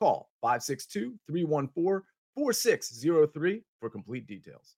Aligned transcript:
Call 0.00 0.30
562 0.40 1.14
314 1.26 2.02
4603 2.34 3.62
for 3.80 3.90
complete 3.90 4.26
details. 4.26 4.76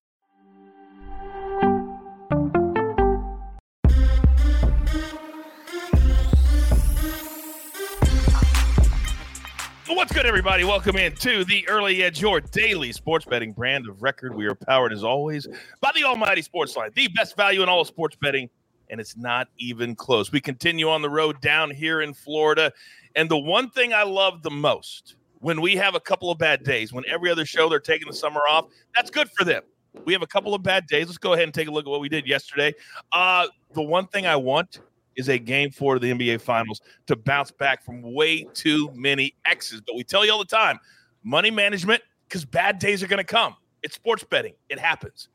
What's 9.87 10.13
good, 10.13 10.27
everybody? 10.27 10.65
Welcome 10.65 10.97
in 10.97 11.15
to 11.17 11.45
the 11.45 11.69
Early 11.69 12.03
Edge, 12.03 12.21
your 12.21 12.41
daily 12.41 12.91
sports 12.91 13.25
betting 13.25 13.53
brand 13.53 13.89
of 13.89 14.03
record. 14.03 14.35
We 14.35 14.47
are 14.47 14.57
powered, 14.57 14.93
as 14.93 15.05
always, 15.05 15.47
by 15.81 15.93
the 15.95 16.03
Almighty 16.03 16.43
SportsLine, 16.43 16.93
the 16.95 17.07
best 17.07 17.37
value 17.37 17.63
in 17.63 17.69
all 17.69 17.85
sports 17.85 18.17
betting, 18.21 18.51
and 18.93 19.01
it's 19.01 19.17
not 19.17 19.49
even 19.59 19.97
close. 19.97 20.31
We 20.31 20.41
continue 20.41 20.89
on 20.89 21.03
the 21.03 21.11
road 21.11 21.41
down 21.41 21.71
here 21.71 22.03
in 22.03 22.15
Florida, 22.15 22.73
and 23.17 23.29
the 23.29 23.39
one 23.39 23.71
thing 23.71 23.93
I 23.93 24.05
love 24.05 24.43
the 24.43 24.51
most 24.51 25.17
when 25.43 25.61
we 25.61 25.75
have 25.75 25.97
a 25.97 26.01
couple 26.01 26.31
of 26.31 26.39
bad 26.39 26.63
days, 26.63 26.93
when 26.93 27.05
every 27.09 27.29
other 27.29 27.45
show 27.45 27.69
they're 27.69 27.81
taking 27.81 28.07
the 28.07 28.15
summer 28.15 28.43
off, 28.49 28.67
that's 28.95 29.11
good 29.11 29.29
for 29.37 29.45
them. 29.45 29.65
We 30.05 30.13
have 30.13 30.23
a 30.23 30.27
couple 30.27 30.55
of 30.55 30.63
bad 30.63 30.87
days. 30.87 31.07
Let's 31.07 31.19
go 31.19 31.33
ahead 31.33 31.45
and 31.45 31.53
take 31.53 31.67
a 31.67 31.71
look 31.71 31.85
at 31.85 31.91
what 31.91 32.01
we 32.01 32.09
did 32.09 32.29
yesterday. 32.29 32.73
Uh, 33.11 33.49
the 33.75 33.83
one 33.83 34.07
thing 34.07 34.25
I 34.25 34.37
want 34.37 34.79
is 35.17 35.29
a 35.29 35.39
game 35.39 35.73
four 35.73 35.97
of 35.97 36.01
the 36.01 36.13
NBA 36.13 36.41
Finals 36.41 36.81
to 37.09 37.17
bounce 37.17 37.51
back 37.51 37.85
from 37.85 38.03
way 38.15 38.45
too 38.55 38.91
many 38.95 39.35
X's. 39.45 39.81
But 39.81 39.97
we 39.97 40.05
tell 40.05 40.25
you 40.25 40.33
all 40.33 40.39
the 40.39 40.45
time 40.45 40.79
money 41.25 41.51
management, 41.51 42.03
because 42.29 42.45
bad 42.45 42.79
days 42.79 43.03
are 43.03 43.09
going 43.09 43.19
to 43.19 43.25
come. 43.25 43.57
It's 43.83 43.97
sports 43.97 44.25
betting, 44.25 44.55
it 44.69 44.79
happens. 44.79 45.29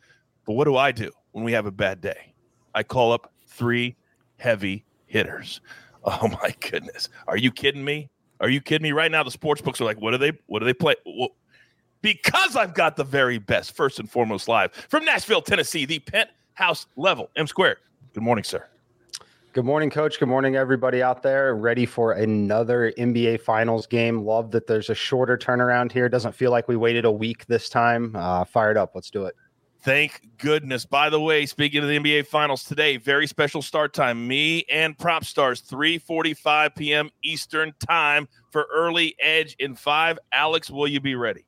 But 0.46 0.54
what 0.54 0.66
do 0.66 0.78
I 0.78 0.94
do 0.94 1.12
when 1.34 1.44
we 1.44 1.52
have 1.52 1.66
a 1.66 1.72
bad 1.72 2.00
day? 2.00 2.34
I 2.74 2.84
call 2.84 3.12
up 3.12 3.34
three 3.58 3.96
heavy 4.38 4.86
hitters. 5.08 5.62
Oh 6.10 6.30
my 6.42 6.56
goodness. 6.72 7.10
Are 7.28 7.36
you 7.36 7.52
kidding 7.52 7.84
me? 7.84 8.08
Are 8.40 8.48
you 8.48 8.62
kidding 8.62 8.84
me? 8.84 8.94
Right 8.94 9.12
now, 9.12 9.24
the 9.24 9.32
sports 9.32 9.62
books 9.62 9.82
are 9.82 9.84
like, 9.84 10.00
what 10.00 10.12
do 10.12 10.18
they 10.18 10.32
what 10.46 10.60
do 10.60 10.66
they 10.66 10.74
play? 10.74 10.96
Well, 11.06 11.32
because 12.02 12.56
I've 12.56 12.74
got 12.74 12.96
the 12.96 13.04
very 13.04 13.40
best, 13.40 13.76
first 13.76 14.00
and 14.00 14.10
foremost, 14.10 14.48
live 14.48 14.72
from 14.72 15.04
Nashville, 15.04 15.42
Tennessee, 15.42 15.84
the 15.84 16.00
penthouse 16.00 16.86
level. 16.96 17.30
M 17.36 17.46
Square. 17.46 17.80
Good 18.14 18.24
morning, 18.24 18.46
sir. 18.46 18.66
Good 19.52 19.66
morning, 19.66 19.90
coach. 19.90 20.20
Good 20.20 20.30
morning, 20.30 20.56
everybody 20.56 21.04
out 21.04 21.24
there. 21.24 21.56
Ready 21.56 21.86
for 21.86 22.14
another 22.14 22.94
NBA 22.98 23.42
Finals 23.42 23.88
game. 23.88 24.24
Love 24.24 24.52
that 24.52 24.68
there's 24.68 24.90
a 24.90 24.96
shorter 24.96 25.38
turnaround 25.38 25.92
here. 25.92 26.08
Doesn't 26.08 26.36
feel 26.36 26.52
like 26.52 26.70
we 26.70 26.78
waited 26.78 27.04
a 27.04 27.12
week 27.12 27.46
this 27.48 27.68
time. 27.68 28.16
Uh, 28.16 28.46
fired 28.46 28.78
up. 28.78 28.92
Let's 28.94 29.10
do 29.10 29.26
it. 29.26 29.36
Thank 29.88 30.20
goodness. 30.38 30.86
By 30.86 31.10
the 31.10 31.22
way, 31.22 31.46
speaking 31.46 31.82
of 31.82 31.88
the 31.88 31.98
NBA 31.98 32.28
Finals 32.28 32.66
today, 32.66 32.98
very 32.98 33.26
special 33.26 33.62
start 33.62 33.94
time. 33.94 34.28
Me 34.28 34.66
and 34.70 34.98
Prop 34.98 35.24
Stars, 35.24 35.62
3:45 35.62 36.76
p.m. 36.76 37.10
Eastern 37.24 37.74
Time 37.88 38.28
for 38.52 38.68
early 38.70 39.16
edge 39.22 39.56
in 39.60 39.76
five. 39.76 40.20
Alex, 40.34 40.70
will 40.70 40.90
you 40.90 41.00
be 41.00 41.16
ready? 41.16 41.46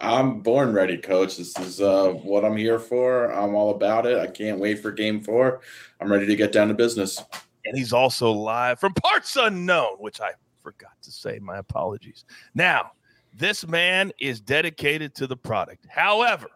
I'm 0.00 0.40
born 0.40 0.72
ready, 0.72 0.98
coach. 0.98 1.36
This 1.36 1.56
is 1.60 1.80
uh, 1.80 2.08
what 2.08 2.44
I'm 2.44 2.56
here 2.56 2.80
for. 2.80 3.30
I'm 3.30 3.54
all 3.54 3.70
about 3.70 4.04
it. 4.04 4.18
I 4.18 4.26
can't 4.26 4.58
wait 4.58 4.80
for 4.80 4.90
game 4.90 5.20
four. 5.20 5.60
I'm 6.00 6.10
ready 6.10 6.26
to 6.26 6.34
get 6.34 6.50
down 6.50 6.66
to 6.66 6.74
business 6.74 7.22
and 7.66 7.78
he's 7.78 7.92
also 7.92 8.32
live 8.32 8.80
from 8.80 8.94
parts 8.94 9.36
unknown, 9.36 9.98
which 9.98 10.20
I 10.20 10.32
forgot 10.60 11.00
to 11.02 11.12
say. 11.12 11.38
My 11.38 11.58
apologies. 11.58 12.24
Now, 12.52 12.92
this 13.32 13.64
man 13.66 14.10
is 14.18 14.40
dedicated 14.40 15.14
to 15.16 15.26
the 15.26 15.36
product. 15.36 15.86
However, 15.88 16.48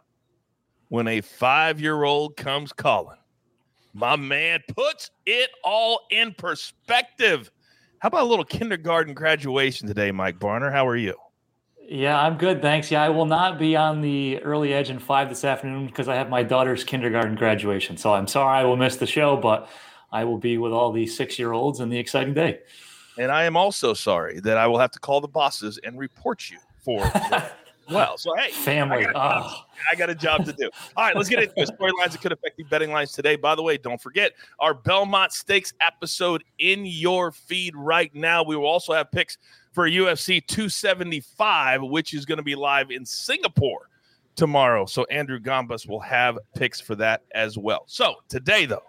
when 0.90 1.08
a 1.08 1.22
five 1.22 1.80
year 1.80 2.04
old 2.04 2.36
comes 2.36 2.72
calling, 2.72 3.16
my 3.94 4.16
man 4.16 4.60
puts 4.68 5.10
it 5.24 5.50
all 5.64 6.00
in 6.10 6.34
perspective. 6.34 7.50
How 8.00 8.08
about 8.08 8.22
a 8.22 8.26
little 8.26 8.44
kindergarten 8.44 9.14
graduation 9.14 9.88
today, 9.88 10.12
Mike 10.12 10.38
Barner? 10.38 10.70
How 10.70 10.86
are 10.86 10.96
you? 10.96 11.14
Yeah, 11.88 12.20
I'm 12.20 12.36
good. 12.38 12.62
Thanks. 12.62 12.90
Yeah, 12.90 13.02
I 13.02 13.08
will 13.08 13.24
not 13.24 13.58
be 13.58 13.74
on 13.74 14.00
the 14.00 14.40
early 14.42 14.72
edge 14.72 14.90
in 14.90 14.98
five 14.98 15.28
this 15.28 15.44
afternoon 15.44 15.86
because 15.86 16.08
I 16.08 16.14
have 16.14 16.28
my 16.28 16.42
daughter's 16.42 16.84
kindergarten 16.84 17.34
graduation. 17.34 17.96
So 17.96 18.14
I'm 18.14 18.28
sorry 18.28 18.58
I 18.60 18.64
will 18.64 18.76
miss 18.76 18.96
the 18.96 19.06
show, 19.06 19.36
but 19.36 19.68
I 20.12 20.24
will 20.24 20.38
be 20.38 20.56
with 20.56 20.72
all 20.72 20.92
the 20.92 21.06
six 21.06 21.38
year 21.38 21.52
olds 21.52 21.80
and 21.80 21.90
the 21.90 21.98
exciting 21.98 22.34
day. 22.34 22.60
And 23.18 23.30
I 23.30 23.44
am 23.44 23.56
also 23.56 23.92
sorry 23.92 24.40
that 24.40 24.56
I 24.56 24.66
will 24.66 24.78
have 24.78 24.92
to 24.92 25.00
call 25.00 25.20
the 25.20 25.28
bosses 25.28 25.78
and 25.82 25.98
report 25.98 26.48
you 26.48 26.58
for. 26.84 27.00
well, 27.90 28.18
so 28.18 28.34
hey, 28.36 28.50
family. 28.50 29.06
I 29.06 29.12
got, 29.12 29.16
oh. 29.16 29.64
I 29.90 29.96
got, 29.96 30.10
a 30.10 30.14
job 30.14 30.44
to 30.46 30.52
do. 30.52 30.70
All 30.96 31.04
right, 31.04 31.16
let's 31.16 31.28
get 31.28 31.42
into 31.42 31.54
storylines 31.54 32.12
that 32.12 32.20
could 32.20 32.32
affect 32.32 32.56
the 32.56 32.64
betting 32.64 32.92
lines 32.92 33.12
today. 33.12 33.36
By 33.36 33.54
the 33.54 33.62
way, 33.62 33.76
don't 33.76 34.00
forget 34.00 34.32
our 34.58 34.74
Belmont 34.74 35.32
Stakes 35.32 35.72
episode 35.80 36.44
in 36.58 36.84
your 36.86 37.32
feed 37.32 37.74
right 37.76 38.14
now. 38.14 38.42
We 38.42 38.56
will 38.56 38.66
also 38.66 38.92
have 38.92 39.10
picks 39.10 39.38
for 39.72 39.88
UFC 39.88 40.44
275, 40.46 41.82
which 41.82 42.14
is 42.14 42.24
going 42.24 42.38
to 42.38 42.44
be 42.44 42.54
live 42.54 42.90
in 42.90 43.04
Singapore 43.04 43.88
tomorrow. 44.36 44.86
So 44.86 45.04
Andrew 45.04 45.38
Gombas 45.38 45.88
will 45.88 46.00
have 46.00 46.38
picks 46.56 46.80
for 46.80 46.94
that 46.96 47.22
as 47.34 47.58
well. 47.58 47.84
So 47.86 48.16
today, 48.28 48.66
though, 48.66 48.82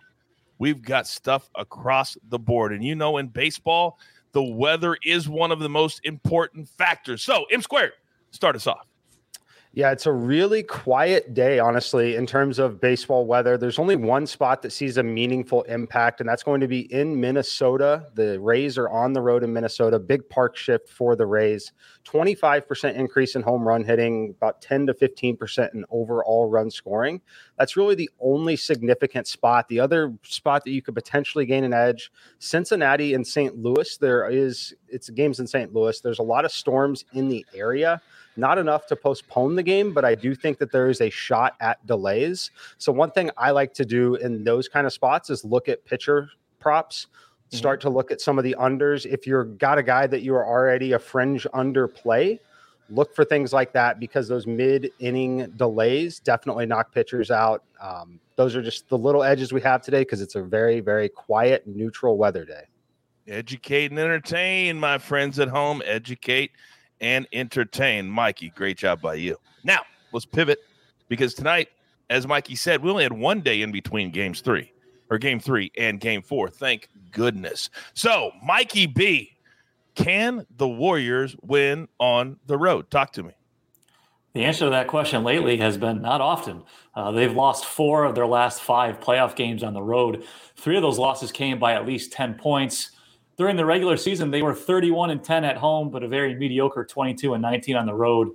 We've 0.62 0.84
got 0.84 1.08
stuff 1.08 1.50
across 1.56 2.16
the 2.30 2.38
board. 2.38 2.72
And 2.72 2.86
you 2.86 2.94
know, 2.94 3.18
in 3.18 3.30
baseball, 3.30 3.98
the 4.32 4.44
weather 4.44 4.96
is 5.04 5.28
one 5.28 5.52
of 5.52 5.58
the 5.58 5.70
most 5.70 6.02
important 6.04 6.70
factors. 6.70 7.24
So, 7.24 7.46
M 7.50 7.64
squared, 7.64 7.94
start 8.30 8.56
us 8.56 8.68
off. 8.68 8.86
Yeah, 9.74 9.92
it's 9.94 10.06
a 10.06 10.12
really 10.12 10.64
quiet 10.64 11.34
day, 11.34 11.58
honestly, 11.58 12.18
in 12.18 12.26
terms 12.28 12.60
of 12.60 12.82
baseball 12.82 13.26
weather. 13.26 13.58
There's 13.58 13.80
only 13.80 13.96
one 13.96 14.28
spot 14.28 14.62
that 14.64 14.72
sees 14.72 14.98
a 14.98 15.04
meaningful 15.04 15.62
impact, 15.62 16.20
and 16.20 16.28
that's 16.28 16.44
going 16.44 16.60
to 16.60 16.68
be 16.68 16.92
in 16.92 17.22
Minnesota. 17.22 18.08
The 18.16 18.38
Rays 18.42 18.78
are 18.78 18.90
on 18.90 19.14
the 19.14 19.22
road 19.22 19.46
in 19.46 19.54
Minnesota. 19.54 19.98
Big 19.98 20.28
park 20.28 20.58
shift 20.58 20.90
for 20.90 21.16
the 21.16 21.26
Rays. 21.26 21.72
25% 22.04 22.96
increase 22.96 23.38
in 23.38 23.44
home 23.44 23.66
run 23.66 23.86
hitting, 23.86 24.36
about 24.36 24.62
10 24.62 24.88
to 24.88 24.94
15% 24.94 25.74
in 25.74 25.86
overall 25.90 26.50
run 26.50 26.70
scoring. 26.70 27.22
That's 27.58 27.78
really 27.78 27.96
the 27.96 28.10
only 28.20 28.58
significant 28.58 29.26
spot. 29.26 29.70
The 29.70 29.80
other 29.80 30.14
spot 30.24 30.66
that 30.66 30.72
you 30.72 30.82
could 30.82 30.96
potentially 30.96 31.46
gain 31.46 31.64
an 31.64 31.74
edge, 31.74 32.12
Cincinnati 32.40 33.14
and 33.14 33.26
St. 33.26 33.58
Louis. 33.58 33.96
There 33.96 34.30
is, 34.30 34.74
it's 34.90 35.10
games 35.10 35.40
in 35.40 35.48
St. 35.48 35.74
Louis. 35.74 36.02
There's 36.02 36.20
a 36.20 36.24
lot 36.24 36.44
of 36.44 36.52
storms 36.52 37.06
in 37.14 37.30
the 37.30 37.46
area. 37.54 38.02
Not 38.38 38.58
enough 38.58 38.88
to 38.88 38.96
postpone 38.96 39.56
the 39.56 39.64
game, 39.64 39.94
but 39.94 40.06
I 40.06 40.16
do 40.16 40.34
think 40.34 40.58
that 40.60 40.72
there 40.72 40.90
is 40.90 41.02
a 41.02 41.10
shot 41.10 41.56
at 41.60 41.86
delays. 41.86 42.52
So, 42.78 42.92
one 42.92 43.12
thing 43.12 43.30
I 43.38 43.52
like 43.52 43.74
to 43.76 43.86
do 43.86 44.16
in 44.16 44.44
those 44.44 44.70
kind 44.70 44.88
of 44.88 44.94
spots 44.94 45.30
is 45.30 45.44
look 45.44 45.68
at 45.68 45.84
pitcher 45.84 46.30
props 46.60 47.08
mm-hmm. 47.08 47.58
start 47.58 47.80
mm-hmm. 47.80 47.90
to 47.90 47.96
look 47.96 48.12
at 48.12 48.22
some 48.22 48.38
of 48.38 48.44
the 48.44 48.56
unders. 48.58 49.06
If 49.06 49.28
you're 49.28 49.44
got 49.44 49.78
a 49.78 49.84
guy 49.84 50.08
that 50.08 50.22
you 50.22 50.34
are 50.36 50.46
already 50.46 50.94
a 50.94 51.00
fringe 51.00 51.46
under 51.54 51.88
play, 51.88 52.40
look 52.90 53.14
for 53.16 53.26
things 53.26 53.52
like 53.52 53.74
that 53.74 54.00
because 54.00 54.28
those 54.28 54.48
mid 54.48 54.92
inning 55.00 55.52
delays 55.58 56.20
definitely 56.20 56.66
knock 56.66 56.94
pitchers 56.94 57.32
out. 57.32 57.64
Um, 57.82 58.20
those 58.36 58.56
are 58.56 58.62
just 58.62 58.88
the 58.90 58.98
little 58.98 59.24
edges 59.24 59.52
we 59.52 59.62
have 59.62 59.82
today 59.82 60.02
because 60.02 60.22
it's 60.22 60.36
a 60.36 60.42
very, 60.42 60.80
very 60.80 61.10
quiet, 61.10 61.68
neutral 61.68 62.18
weather 62.18 62.46
day. 62.46 62.64
Educate 63.28 63.92
and 63.92 64.00
entertain, 64.00 64.80
my 64.80 64.98
friends 64.98 65.40
at 65.40 65.48
home. 65.48 65.82
Educate 65.86 66.52
and 67.02 67.28
entertain. 67.34 68.08
Mikey, 68.08 68.54
great 68.56 68.78
job 68.78 69.02
by 69.02 69.16
you. 69.16 69.38
Now, 69.64 69.82
let's 70.14 70.26
pivot 70.26 70.60
because 71.10 71.34
tonight, 71.34 71.70
as 72.10 72.28
Mikey 72.28 72.56
said, 72.56 72.82
we 72.82 72.90
only 72.90 73.04
had 73.04 73.14
one 73.14 73.42
day 73.42 73.62
in 73.62 73.72
between 73.72 74.12
games 74.12 74.42
three 74.42 74.72
or 75.10 75.18
game 75.18 75.40
three 75.40 75.72
and 75.78 76.00
game 76.00 76.22
four. 76.22 76.50
Thank 76.50 76.88
goodness. 77.12 77.70
So, 77.94 78.32
Mikey 78.44 78.88
B, 78.88 79.32
can 79.96 80.46
the 80.58 80.68
Warriors 80.68 81.36
win 81.42 81.88
on 82.00 82.38
the 82.46 82.58
road? 82.58 82.90
Talk 82.90 83.12
to 83.14 83.24
me. 83.24 83.32
The 84.34 84.46
answer 84.46 84.66
to 84.66 84.72
that 84.72 84.88
question 84.88 85.26
lately 85.26 85.58
has 85.58 85.78
been 85.78 86.02
not 86.02 86.22
often. 86.22 86.64
Uh, 86.96 87.12
they've 87.12 87.34
lost 87.34 87.66
four 87.66 88.06
of 88.06 88.16
their 88.16 88.26
last 88.28 88.62
five 88.62 89.02
playoff 89.02 89.36
games 89.36 89.62
on 89.62 89.74
the 89.74 89.82
road. 89.82 90.24
Three 90.56 90.78
of 90.78 90.82
those 90.82 90.98
losses 90.98 91.34
came 91.34 91.60
by 91.60 91.74
at 91.74 91.86
least 91.86 92.14
10 92.14 92.36
points 92.36 92.92
during 93.38 93.56
the 93.56 93.66
regular 93.66 93.98
season, 93.98 94.32
they 94.32 94.42
were 94.42 94.54
31 94.54 95.12
and 95.12 95.24
10 95.24 95.44
at 95.44 95.58
home, 95.58 95.90
but 95.90 96.04
a 96.04 96.08
very 96.08 96.36
mediocre 96.36 96.86
22 96.86 97.34
and 97.34 97.42
19 97.42 97.76
on 97.76 97.86
the 97.86 97.94
road. 97.94 98.30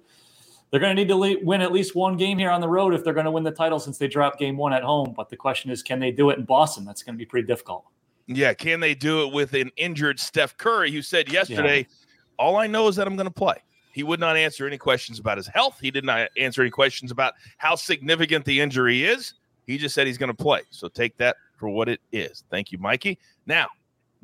They're 0.70 0.80
going 0.80 0.96
to 0.96 1.00
need 1.00 1.08
to 1.08 1.44
win 1.44 1.60
at 1.60 1.72
least 1.72 1.94
one 1.94 2.16
game 2.16 2.38
here 2.38 2.50
on 2.50 2.60
the 2.60 2.68
road 2.68 2.92
if 2.92 3.04
they're 3.04 3.14
going 3.14 3.24
to 3.24 3.30
win 3.30 3.44
the 3.44 3.52
title 3.52 3.78
since 3.78 3.98
they 3.98 4.08
dropped 4.08 4.38
game 4.38 4.56
one 4.56 4.72
at 4.72 4.82
home. 4.82 5.14
But 5.16 5.28
the 5.28 5.36
question 5.36 5.70
is, 5.70 5.82
can 5.82 6.00
they 6.00 6.10
do 6.10 6.30
it 6.30 6.38
in 6.38 6.44
Boston? 6.44 6.84
That's 6.84 7.02
going 7.02 7.14
to 7.14 7.18
be 7.18 7.24
pretty 7.24 7.46
difficult. 7.46 7.84
Yeah, 8.26 8.52
can 8.54 8.80
they 8.80 8.94
do 8.94 9.24
it 9.24 9.32
with 9.32 9.54
an 9.54 9.70
injured 9.76 10.18
Steph 10.18 10.56
Curry 10.56 10.90
who 10.90 11.02
said 11.02 11.30
yesterday, 11.30 11.78
yeah. 11.78 12.06
all 12.38 12.56
I 12.56 12.66
know 12.66 12.88
is 12.88 12.96
that 12.96 13.06
I'm 13.06 13.14
going 13.14 13.28
to 13.28 13.32
play. 13.32 13.56
He 13.92 14.02
would 14.02 14.20
not 14.20 14.36
answer 14.36 14.66
any 14.66 14.76
questions 14.76 15.18
about 15.20 15.36
his 15.38 15.46
health. 15.46 15.78
He 15.80 15.90
did 15.90 16.04
not 16.04 16.28
answer 16.36 16.60
any 16.60 16.70
questions 16.70 17.10
about 17.12 17.34
how 17.56 17.76
significant 17.76 18.44
the 18.44 18.60
injury 18.60 19.04
is. 19.04 19.34
He 19.66 19.78
just 19.78 19.94
said 19.94 20.06
he's 20.06 20.18
going 20.18 20.34
to 20.34 20.42
play. 20.42 20.62
So 20.70 20.88
take 20.88 21.16
that 21.18 21.36
for 21.56 21.68
what 21.68 21.88
it 21.88 22.00
is. 22.12 22.44
Thank 22.50 22.72
you, 22.72 22.78
Mikey. 22.78 23.18
Now, 23.46 23.68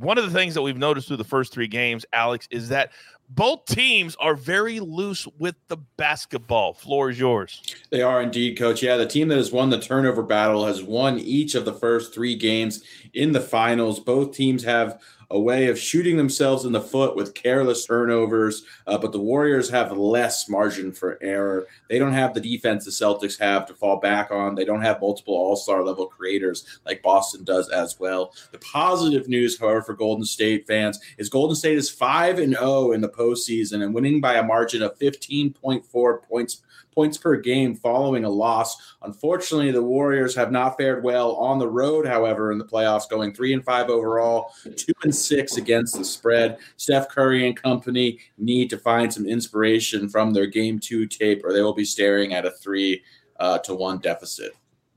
one 0.02 0.18
of 0.18 0.24
the 0.24 0.30
things 0.30 0.54
that 0.54 0.62
we've 0.62 0.76
noticed 0.76 1.08
through 1.08 1.18
the 1.18 1.24
first 1.24 1.52
three 1.52 1.68
games, 1.68 2.04
Alex, 2.12 2.48
is 2.50 2.68
that 2.70 2.92
both 3.34 3.64
teams 3.64 4.14
are 4.16 4.34
very 4.34 4.78
loose 4.80 5.26
with 5.38 5.54
the 5.68 5.78
basketball. 5.96 6.74
Floor 6.74 7.10
is 7.10 7.18
yours. 7.18 7.62
They 7.90 8.02
are 8.02 8.20
indeed, 8.20 8.58
coach. 8.58 8.82
Yeah, 8.82 8.96
the 8.96 9.06
team 9.06 9.28
that 9.28 9.38
has 9.38 9.52
won 9.52 9.70
the 9.70 9.80
turnover 9.80 10.22
battle 10.22 10.66
has 10.66 10.82
won 10.82 11.18
each 11.18 11.54
of 11.54 11.64
the 11.64 11.72
first 11.72 12.12
three 12.12 12.34
games 12.34 12.82
in 13.14 13.32
the 13.32 13.40
finals. 13.40 14.00
Both 14.00 14.32
teams 14.32 14.64
have 14.64 15.00
a 15.32 15.40
way 15.40 15.68
of 15.68 15.78
shooting 15.78 16.16
themselves 16.16 16.64
in 16.66 16.72
the 16.72 16.80
foot 16.80 17.16
with 17.16 17.34
careless 17.34 17.86
turnovers. 17.86 18.64
Uh, 18.86 18.98
but 18.98 19.12
the 19.12 19.18
Warriors 19.18 19.70
have 19.70 19.96
less 19.96 20.48
margin 20.48 20.92
for 20.92 21.18
error. 21.22 21.66
They 21.88 21.98
don't 21.98 22.12
have 22.12 22.34
the 22.34 22.40
defense 22.40 22.84
the 22.84 22.90
Celtics 22.90 23.38
have 23.40 23.66
to 23.66 23.74
fall 23.74 23.96
back 23.96 24.30
on. 24.30 24.54
They 24.54 24.66
don't 24.66 24.82
have 24.82 25.00
multiple 25.00 25.34
all 25.34 25.56
star 25.56 25.82
level 25.82 26.06
creators 26.06 26.80
like 26.84 27.02
Boston 27.02 27.44
does 27.44 27.70
as 27.70 27.98
well. 27.98 28.34
The 28.52 28.58
positive 28.58 29.26
news, 29.26 29.58
however, 29.58 29.82
for 29.82 29.94
Golden 29.94 30.26
State 30.26 30.66
fans 30.66 31.00
is 31.16 31.30
Golden 31.30 31.56
State 31.56 31.78
is 31.78 31.88
5 31.88 32.38
and 32.38 32.54
0 32.54 32.92
in 32.92 33.00
the 33.00 33.08
postseason 33.22 33.84
and 33.84 33.94
winning 33.94 34.20
by 34.20 34.34
a 34.34 34.42
margin 34.42 34.82
of 34.82 34.98
15.4 34.98 36.22
points 36.22 36.62
points 36.94 37.16
per 37.16 37.36
game 37.36 37.74
following 37.74 38.24
a 38.24 38.28
loss. 38.28 38.94
Unfortunately, 39.02 39.70
the 39.70 39.82
Warriors 39.82 40.34
have 40.34 40.52
not 40.52 40.76
fared 40.76 41.02
well 41.02 41.32
on 41.36 41.58
the 41.58 41.68
road, 41.68 42.06
however, 42.06 42.52
in 42.52 42.58
the 42.58 42.64
playoffs, 42.64 43.08
going 43.08 43.32
three 43.32 43.52
and 43.54 43.64
five 43.64 43.88
overall, 43.88 44.52
two 44.76 44.92
and 45.02 45.14
six 45.14 45.56
against 45.56 45.96
the 45.96 46.04
spread. 46.04 46.58
Steph 46.76 47.08
Curry 47.08 47.46
and 47.46 47.56
company 47.56 48.18
need 48.38 48.70
to 48.70 48.78
find 48.78 49.12
some 49.12 49.26
inspiration 49.26 50.08
from 50.08 50.32
their 50.32 50.46
game 50.46 50.78
two 50.78 51.06
tape, 51.06 51.42
or 51.44 51.52
they 51.52 51.62
will 51.62 51.72
be 51.72 51.84
staring 51.84 52.34
at 52.34 52.46
a 52.46 52.50
three 52.50 53.02
uh, 53.40 53.58
to 53.60 53.74
one 53.74 53.98
deficit. 53.98 54.52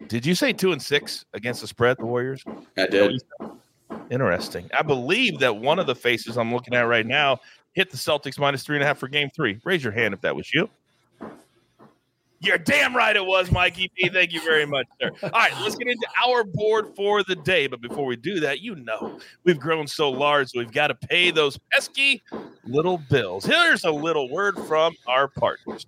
Did 0.08 0.26
you 0.26 0.36
say 0.36 0.52
two 0.52 0.74
and 0.74 0.82
six 0.82 1.26
against 1.34 1.62
the 1.62 1.68
spread, 1.68 1.98
the 1.98 2.06
Warriors? 2.06 2.44
I 2.78 2.88
did. 2.88 3.22
Interesting. 4.12 4.70
I 4.78 4.84
believe 4.84 5.40
that 5.40 5.56
one 5.56 5.80
of 5.80 5.88
the 5.88 5.96
faces 5.96 6.38
I'm 6.38 6.54
looking 6.54 6.76
at 6.76 6.82
right 6.82 7.06
now 7.06 7.40
hit 7.76 7.92
the 7.92 7.98
Celtics 7.98 8.40
minus 8.40 8.64
three 8.64 8.78
and 8.78 8.84
a 8.84 8.88
half 8.88 8.98
for 8.98 9.08
game 9.08 9.30
three. 9.36 9.60
Raise 9.64 9.84
your 9.84 9.94
hand 9.94 10.14
if 10.14 10.22
that 10.22 10.36
was 10.36 10.52
you. 10.54 10.70
You're 12.42 12.58
damn 12.58 12.96
right 12.96 13.16
it 13.16 13.26
was, 13.26 13.50
Mikey 13.52 13.90
P. 13.96 14.10
Thank 14.10 14.34
you 14.34 14.42
very 14.42 14.66
much, 14.66 14.86
sir. 15.02 15.10
All 15.24 15.30
right, 15.32 15.54
let's 15.62 15.76
get 15.76 15.88
into 15.88 16.06
our 16.24 16.44
board 16.44 16.88
for 16.96 17.24
the 17.24 17.36
day. 17.36 17.66
But 17.68 17.82
before 17.82 18.06
we 18.06 18.18
do 18.18 18.40
that, 18.42 18.62
you 18.62 18.76
know 18.76 19.20
we've 19.46 19.60
grown 19.60 19.88
so 19.88 20.12
large, 20.12 20.50
so 20.50 20.60
we've 20.60 20.72
got 20.72 20.88
to 20.88 20.96
pay 20.96 21.32
those 21.32 21.58
pesky 21.72 22.22
little 22.66 23.00
bills. 23.10 23.46
Here's 23.46 23.84
a 23.84 23.92
little 23.92 24.30
word 24.30 24.58
from 24.68 24.94
our 25.08 25.28
partners. 25.28 25.88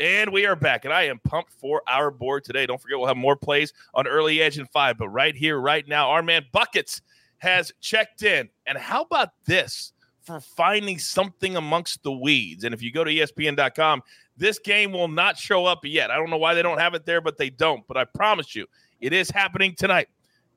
And 0.00 0.32
we 0.32 0.46
are 0.46 0.54
back, 0.54 0.84
and 0.84 0.94
I 0.94 1.04
am 1.04 1.18
pumped 1.24 1.52
for 1.52 1.82
our 1.88 2.12
board 2.12 2.44
today. 2.44 2.66
Don't 2.66 2.80
forget, 2.80 2.98
we'll 2.98 3.08
have 3.08 3.16
more 3.16 3.34
plays 3.34 3.72
on 3.94 4.06
early 4.06 4.40
edge 4.40 4.56
and 4.56 4.70
five, 4.70 4.96
but 4.96 5.08
right 5.08 5.34
here, 5.34 5.58
right 5.58 5.86
now, 5.88 6.10
our 6.10 6.22
man 6.22 6.46
Buckets 6.52 7.02
has 7.38 7.72
checked 7.80 8.22
in. 8.22 8.48
And 8.66 8.78
how 8.78 9.02
about 9.02 9.30
this 9.44 9.92
for 10.22 10.38
finding 10.38 11.00
something 11.00 11.56
amongst 11.56 12.04
the 12.04 12.12
weeds? 12.12 12.62
And 12.62 12.72
if 12.72 12.80
you 12.80 12.92
go 12.92 13.02
to 13.02 13.10
ESPN.com, 13.10 14.02
this 14.36 14.60
game 14.60 14.92
will 14.92 15.08
not 15.08 15.36
show 15.36 15.66
up 15.66 15.84
yet. 15.84 16.12
I 16.12 16.16
don't 16.16 16.30
know 16.30 16.38
why 16.38 16.54
they 16.54 16.62
don't 16.62 16.78
have 16.78 16.94
it 16.94 17.04
there, 17.04 17.20
but 17.20 17.36
they 17.36 17.50
don't. 17.50 17.84
But 17.88 17.96
I 17.96 18.04
promise 18.04 18.54
you, 18.54 18.66
it 19.00 19.12
is 19.12 19.30
happening 19.30 19.74
tonight. 19.74 20.08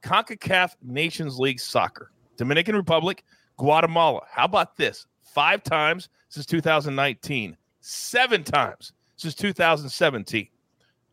CONCACAF 0.03 0.75
Nations 0.83 1.39
League 1.39 1.59
Soccer, 1.59 2.11
Dominican 2.37 2.75
Republic, 2.75 3.23
Guatemala. 3.57 4.21
How 4.29 4.45
about 4.45 4.77
this? 4.77 5.07
Five 5.23 5.63
times 5.63 6.09
since 6.29 6.45
2019, 6.45 7.57
seven 7.79 8.43
times 8.43 8.93
since 9.21 9.35
2017. 9.35 10.47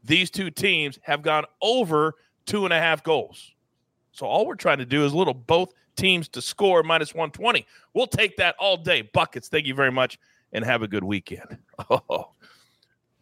These 0.05 0.31
two 0.31 0.50
teams 0.50 0.99
have 1.02 1.22
gone 1.22 1.44
over 1.60 2.14
two 2.46 2.64
and 2.64 2.72
a 2.72 2.78
half 2.78 3.02
goals. 3.02 3.52
So 4.12 4.26
all 4.26 4.46
we're 4.46 4.55
trying 4.55 4.78
to 4.78 4.87
do 4.87 5.05
is 5.05 5.12
little 5.12 5.34
both 5.34 5.72
teams 5.96 6.28
to 6.28 6.40
score 6.40 6.82
minus 6.82 7.14
120. 7.14 7.66
We'll 7.93 8.06
take 8.06 8.37
that 8.38 8.55
all 8.58 8.76
day. 8.76 9.02
Buckets, 9.02 9.49
thank 9.49 9.66
you 9.66 9.75
very 9.75 9.93
much 9.93 10.19
and 10.52 10.64
have 10.64 10.82
a 10.82 10.88
good 10.88 11.05
weekend. 11.05 11.58
Oh. 11.90 12.32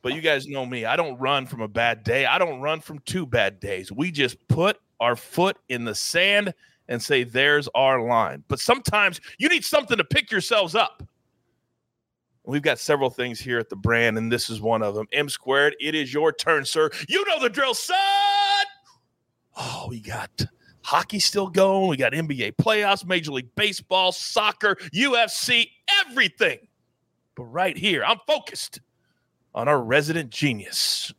But 0.01 0.15
you 0.15 0.21
guys 0.21 0.47
know 0.47 0.65
me. 0.65 0.85
I 0.85 0.97
don't 0.97 1.19
run 1.19 1.47
from 1.47 1.61
a 1.61 1.69
bad 1.69 2.05
day. 2.05 2.27
I 2.27 2.39
don't 2.39 2.61
run 2.61 2.81
from 2.81 3.01
two 3.01 3.27
bad 3.27 3.59
days. 3.61 3.91
We 3.91 4.11
just 4.11 4.37
put 4.49 4.79
our 5.01 5.17
foot 5.17 5.59
in 5.69 5.85
the 5.85 5.95
sand 5.95 6.55
and 6.89 7.03
say, 7.03 7.25
there's 7.25 7.69
our 7.75 8.01
line. 8.01 8.45
But 8.49 8.61
sometimes 8.61 9.21
you 9.39 9.49
need 9.49 9.65
something 9.65 9.99
to 9.99 10.05
pick 10.05 10.31
yourselves 10.31 10.75
up. 10.75 11.03
We've 12.47 12.63
got 12.63 12.79
several 12.79 13.11
things 13.11 13.41
here 13.41 13.59
at 13.59 13.69
the 13.69 13.77
brand, 13.77 14.17
and 14.17 14.31
this 14.31 14.49
is 14.49 14.61
one 14.61 14.83
of 14.83 14.95
them. 14.95 15.09
M 15.13 15.29
squared, 15.29 15.75
it 15.81 15.97
is 15.97 16.15
your 16.15 16.33
turn, 16.33 16.65
sir. 16.65 16.91
You 17.09 17.25
know 17.27 17.41
the 17.41 17.51
drill, 17.51 17.75
son. 17.75 17.97
Oh, 19.57 19.87
we 19.89 20.01
got 20.01 20.31
hockey 20.83 21.19
still 21.19 21.49
going. 21.49 21.89
We 21.89 21.97
got 21.97 22.13
NBA 22.13 22.55
playoffs, 22.57 23.05
Major 23.05 23.33
League 23.33 23.53
Baseball, 23.57 24.13
soccer, 24.13 24.77
UFC, 24.95 25.69
everything. 26.07 26.59
But 27.35 27.45
right 27.45 27.77
here, 27.77 28.05
I'm 28.05 28.19
focused 28.29 28.81
on 29.53 29.67
our 29.67 29.83
resident 29.83 30.31
genius. 30.31 31.13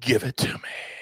Give 0.00 0.24
it 0.24 0.38
to 0.38 0.54
me. 0.54 0.97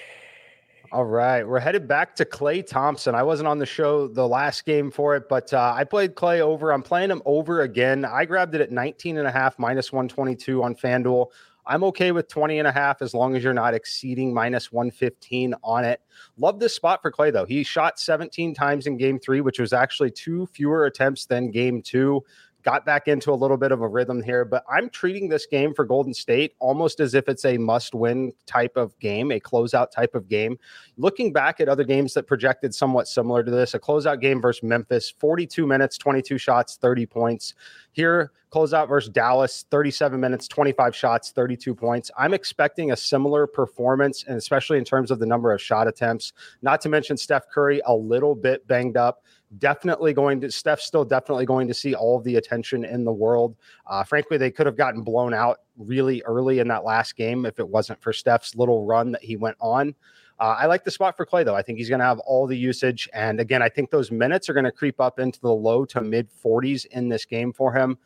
All 0.89 1.03
right, 1.03 1.45
we're 1.45 1.59
headed 1.59 1.85
back 1.85 2.15
to 2.15 2.23
Klay 2.23 2.65
Thompson. 2.65 3.13
I 3.13 3.21
wasn't 3.21 3.47
on 3.47 3.57
the 3.57 3.65
show 3.65 4.07
the 4.07 4.25
last 4.25 4.63
game 4.65 4.89
for 4.89 5.17
it, 5.17 5.27
but 5.27 5.53
uh, 5.53 5.73
I 5.75 5.83
played 5.83 6.15
Klay 6.15 6.39
over. 6.39 6.71
I'm 6.71 6.81
playing 6.81 7.11
him 7.11 7.21
over 7.25 7.61
again. 7.61 8.05
I 8.05 8.23
grabbed 8.23 8.55
it 8.55 8.61
at 8.61 8.71
19 8.71 9.17
and 9.17 9.27
a 9.27 9.31
half 9.31 9.59
minus 9.59 9.91
122 9.91 10.63
on 10.63 10.75
FanDuel. 10.75 11.27
I'm 11.65 11.83
okay 11.85 12.13
with 12.13 12.29
20 12.29 12.59
and 12.59 12.67
a 12.69 12.71
half 12.71 13.01
as 13.01 13.13
long 13.13 13.35
as 13.35 13.43
you're 13.43 13.53
not 13.53 13.73
exceeding 13.73 14.33
minus 14.33 14.71
115 14.71 15.55
on 15.61 15.83
it. 15.83 15.99
Love 16.37 16.61
this 16.61 16.73
spot 16.73 17.01
for 17.01 17.11
Klay, 17.11 17.33
though. 17.33 17.45
He 17.45 17.63
shot 17.63 17.99
17 17.99 18.53
times 18.53 18.87
in 18.87 18.95
game 18.95 19.19
three, 19.19 19.41
which 19.41 19.59
was 19.59 19.73
actually 19.73 20.11
two 20.11 20.47
fewer 20.47 20.85
attempts 20.85 21.25
than 21.25 21.51
game 21.51 21.81
two 21.81 22.23
got 22.63 22.85
back 22.85 23.07
into 23.07 23.31
a 23.31 23.35
little 23.35 23.57
bit 23.57 23.71
of 23.71 23.81
a 23.81 23.87
rhythm 23.87 24.21
here, 24.21 24.43
but 24.43 24.63
I'm 24.69 24.89
treating 24.89 25.29
this 25.29 25.45
game 25.45 25.73
for 25.73 25.85
Golden 25.85 26.13
State 26.13 26.53
almost 26.59 26.99
as 26.99 27.13
if 27.13 27.29
it's 27.29 27.45
a 27.45 27.57
must 27.57 27.95
win 27.95 28.33
type 28.45 28.75
of 28.75 28.97
game, 28.99 29.31
a 29.31 29.39
closeout 29.39 29.91
type 29.91 30.15
of 30.15 30.27
game. 30.27 30.59
Looking 30.97 31.31
back 31.31 31.59
at 31.59 31.69
other 31.69 31.83
games 31.83 32.13
that 32.15 32.27
projected 32.27 32.73
somewhat 32.73 33.07
similar 33.07 33.43
to 33.43 33.51
this, 33.51 33.73
a 33.73 33.79
closeout 33.79 34.21
game 34.21 34.41
versus 34.41 34.63
Memphis, 34.63 35.13
42 35.17 35.65
minutes, 35.65 35.97
22 35.97 36.37
shots, 36.37 36.77
30 36.77 37.05
points. 37.05 37.53
Here, 37.97 38.31
closeout 38.53 38.87
versus 38.87 39.09
Dallas, 39.09 39.65
37 39.71 40.19
minutes, 40.19 40.47
25 40.47 40.95
shots, 40.95 41.31
32 41.31 41.73
points. 41.73 42.11
I'm 42.15 42.31
expecting 42.31 42.91
a 42.91 42.95
similar 42.95 43.47
performance, 43.47 44.23
and 44.27 44.37
especially 44.37 44.77
in 44.77 44.85
terms 44.85 45.09
of 45.09 45.17
the 45.17 45.25
number 45.25 45.51
of 45.51 45.59
shot 45.59 45.87
attempts. 45.87 46.33
Not 46.61 46.79
to 46.81 46.89
mention 46.89 47.17
Steph 47.17 47.49
Curry, 47.49 47.81
a 47.87 47.95
little 47.95 48.35
bit 48.35 48.67
banged 48.67 48.97
up 48.97 49.23
definitely 49.57 50.13
going 50.13 50.41
to 50.41 50.51
Steph's 50.51 50.83
still 50.83 51.05
definitely 51.05 51.45
going 51.45 51.67
to 51.67 51.73
see 51.73 51.95
all 51.95 52.17
of 52.17 52.23
the 52.23 52.35
attention 52.35 52.85
in 52.85 53.03
the 53.03 53.11
world. 53.11 53.55
Uh, 53.87 54.03
frankly, 54.03 54.37
they 54.37 54.51
could 54.51 54.67
have 54.67 54.77
gotten 54.77 55.01
blown 55.01 55.33
out 55.33 55.61
really 55.77 56.21
early 56.23 56.59
in 56.59 56.67
that 56.67 56.83
last 56.83 57.15
game 57.15 57.45
if 57.45 57.59
it 57.59 57.67
wasn't 57.67 57.99
for 58.01 58.13
Steph's 58.13 58.55
little 58.55 58.85
run 58.85 59.11
that 59.11 59.23
he 59.23 59.37
went 59.37 59.57
on. 59.59 59.95
Uh, 60.39 60.55
I 60.59 60.67
like 60.67 60.83
the 60.83 60.91
spot 60.91 61.17
for 61.17 61.25
Klay, 61.25 61.43
though. 61.43 61.55
I 61.55 61.61
think 61.63 61.79
he's 61.79 61.89
going 61.89 61.99
to 61.99 62.05
have 62.05 62.19
all 62.19 62.45
the 62.45 62.57
usage, 62.57 63.09
and 63.13 63.39
again, 63.39 63.61
I 63.61 63.69
think 63.69 63.89
those 63.89 64.11
minutes 64.11 64.49
are 64.49 64.53
going 64.53 64.65
to 64.65 64.71
creep 64.71 64.99
up 64.99 65.19
into 65.19 65.39
the 65.41 65.51
low 65.51 65.83
to 65.85 66.01
mid 66.01 66.29
40s 66.43 66.85
in 66.87 67.09
this 67.09 67.25
game 67.25 67.51
for 67.51 67.73
him. 67.73 67.97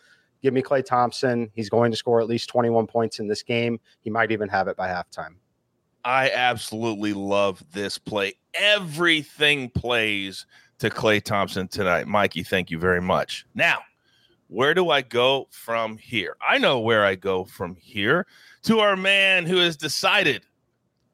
Give 0.42 0.54
me 0.54 0.62
Klay 0.62 0.84
Thompson. 0.84 1.52
He's 1.54 1.70
going 1.70 1.92
to 1.92 1.98
score 1.98 2.22
at 2.22 2.28
least 2.28 2.50
21 2.50 2.88
points 2.88 3.20
in 3.20 3.28
this 3.28 3.44
game. 3.44 3.80
He 4.00 4.10
might 4.10 4.32
even 4.32 4.50
have 4.50 4.68
it 4.68 4.78
by 4.78 4.88
halftime. 4.88 5.36
I 6.04 6.32
absolutely 6.32 7.14
love 7.14 7.64
this 7.74 7.98
play. 7.98 8.34
Everything 8.56 9.70
plays 9.70 10.48
to 10.80 10.90
Klay 10.90 11.22
Thompson 11.22 11.68
tonight. 11.68 12.08
Mikey, 12.08 12.44
thank 12.44 12.72
you 12.72 12.80
very 12.80 13.02
much. 13.02 13.46
Now, 13.54 13.80
where 14.48 14.74
do 14.74 14.90
I 14.90 15.02
go 15.02 15.48
from 15.52 15.98
here? 15.98 16.36
I 16.46 16.58
know 16.58 16.80
where 16.80 17.06
I 17.06 17.16
go 17.16 17.46
from 17.46 17.76
here 17.76 18.26
to 18.64 18.80
our 18.80 18.96
man 18.96 19.46
who 19.46 19.58
has 19.58 19.78
decided 19.78 20.44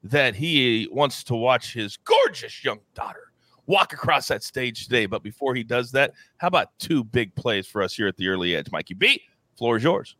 that 0.04 0.34
he 0.34 0.88
wants 0.90 1.24
to 1.24 1.34
watch 1.34 1.74
his 1.74 1.96
gorgeous 1.96 2.64
young 2.64 2.80
daughter 2.94 3.32
walk 3.66 3.92
across 3.92 4.26
that 4.28 4.42
stage 4.42 4.84
today. 4.84 5.06
But 5.06 5.22
before 5.22 5.54
he 5.54 5.62
does 5.62 5.92
that, 5.92 6.14
how 6.38 6.48
about 6.48 6.76
two 6.78 7.04
big 7.04 7.34
plays 7.34 7.66
for 7.66 7.82
us 7.82 7.94
here 7.94 8.08
at 8.08 8.16
the 8.16 8.28
early 8.28 8.56
edge? 8.56 8.70
Mikey 8.72 8.94
B, 8.94 9.22
Floor 9.56 9.76
is 9.76 9.84
yours. 9.84 10.16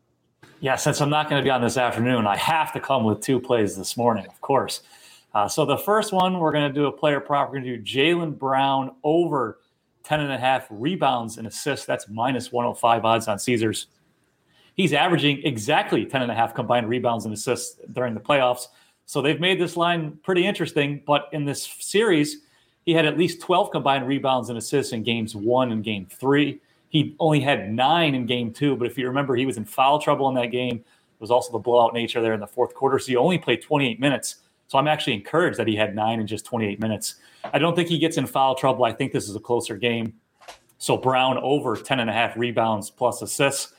Yeah, 0.60 0.76
since 0.76 1.00
I'm 1.00 1.10
not 1.10 1.30
going 1.30 1.40
to 1.40 1.44
be 1.44 1.50
on 1.50 1.62
this 1.62 1.76
afternoon, 1.76 2.26
I 2.26 2.36
have 2.36 2.72
to 2.72 2.80
come 2.80 3.04
with 3.04 3.20
two 3.20 3.40
plays 3.40 3.76
this 3.76 3.96
morning, 3.96 4.26
of 4.26 4.40
course. 4.40 4.82
Uh, 5.34 5.46
so 5.46 5.64
the 5.64 5.78
first 5.78 6.12
one, 6.12 6.38
we're 6.38 6.52
going 6.52 6.68
to 6.68 6.74
do 6.74 6.86
a 6.86 6.92
player 6.92 7.20
prop. 7.20 7.48
We're 7.48 7.60
going 7.60 7.64
to 7.64 7.76
do 7.78 7.82
Jaylen 7.82 8.36
Brown 8.36 8.92
over 9.04 9.60
10 10.02 10.20
and 10.20 10.32
a 10.32 10.38
half 10.38 10.66
rebounds 10.70 11.38
and 11.38 11.46
assists. 11.46 11.86
That's 11.86 12.08
minus 12.08 12.50
105 12.50 13.04
odds 13.04 13.28
on 13.28 13.38
Caesars. 13.38 13.86
He's 14.74 14.92
averaging 14.92 15.42
exactly 15.44 16.06
10 16.06 16.22
and 16.22 16.30
a 16.30 16.34
half 16.34 16.54
combined 16.54 16.88
rebounds 16.88 17.24
and 17.24 17.34
assists 17.34 17.78
during 17.92 18.14
the 18.14 18.20
playoffs. 18.20 18.68
So 19.08 19.22
they've 19.22 19.40
made 19.40 19.58
this 19.58 19.74
line 19.74 20.18
pretty 20.22 20.46
interesting. 20.46 21.02
But 21.06 21.30
in 21.32 21.46
this 21.46 21.64
series, 21.80 22.42
he 22.84 22.92
had 22.92 23.06
at 23.06 23.16
least 23.16 23.40
12 23.40 23.70
combined 23.70 24.06
rebounds 24.06 24.50
and 24.50 24.58
assists 24.58 24.92
in 24.92 25.02
games 25.02 25.34
one 25.34 25.72
and 25.72 25.82
game 25.82 26.06
three. 26.10 26.60
He 26.90 27.16
only 27.18 27.40
had 27.40 27.72
nine 27.72 28.14
in 28.14 28.26
game 28.26 28.52
two, 28.52 28.76
but 28.76 28.86
if 28.86 28.98
you 28.98 29.06
remember, 29.06 29.34
he 29.34 29.46
was 29.46 29.56
in 29.56 29.64
foul 29.64 29.98
trouble 29.98 30.28
in 30.28 30.34
that 30.34 30.48
game. 30.48 30.76
It 30.76 31.20
was 31.20 31.30
also 31.30 31.52
the 31.52 31.58
blowout 31.58 31.94
nature 31.94 32.20
there 32.20 32.34
in 32.34 32.40
the 32.40 32.46
fourth 32.46 32.74
quarter. 32.74 32.98
So 32.98 33.06
he 33.06 33.16
only 33.16 33.38
played 33.38 33.62
28 33.62 33.98
minutes. 33.98 34.36
So 34.66 34.76
I'm 34.76 34.86
actually 34.86 35.14
encouraged 35.14 35.58
that 35.58 35.66
he 35.66 35.74
had 35.74 35.94
nine 35.94 36.20
in 36.20 36.26
just 36.26 36.44
28 36.44 36.78
minutes. 36.78 37.14
I 37.44 37.58
don't 37.58 37.74
think 37.74 37.88
he 37.88 37.98
gets 37.98 38.18
in 38.18 38.26
foul 38.26 38.56
trouble. 38.56 38.84
I 38.84 38.92
think 38.92 39.12
this 39.12 39.26
is 39.26 39.34
a 39.34 39.40
closer 39.40 39.78
game. 39.78 40.12
So 40.76 40.98
Brown 40.98 41.38
over 41.38 41.76
10 41.76 41.98
and 42.00 42.10
a 42.10 42.12
half 42.12 42.36
rebounds 42.36 42.90
plus 42.90 43.22
assists. 43.22 43.72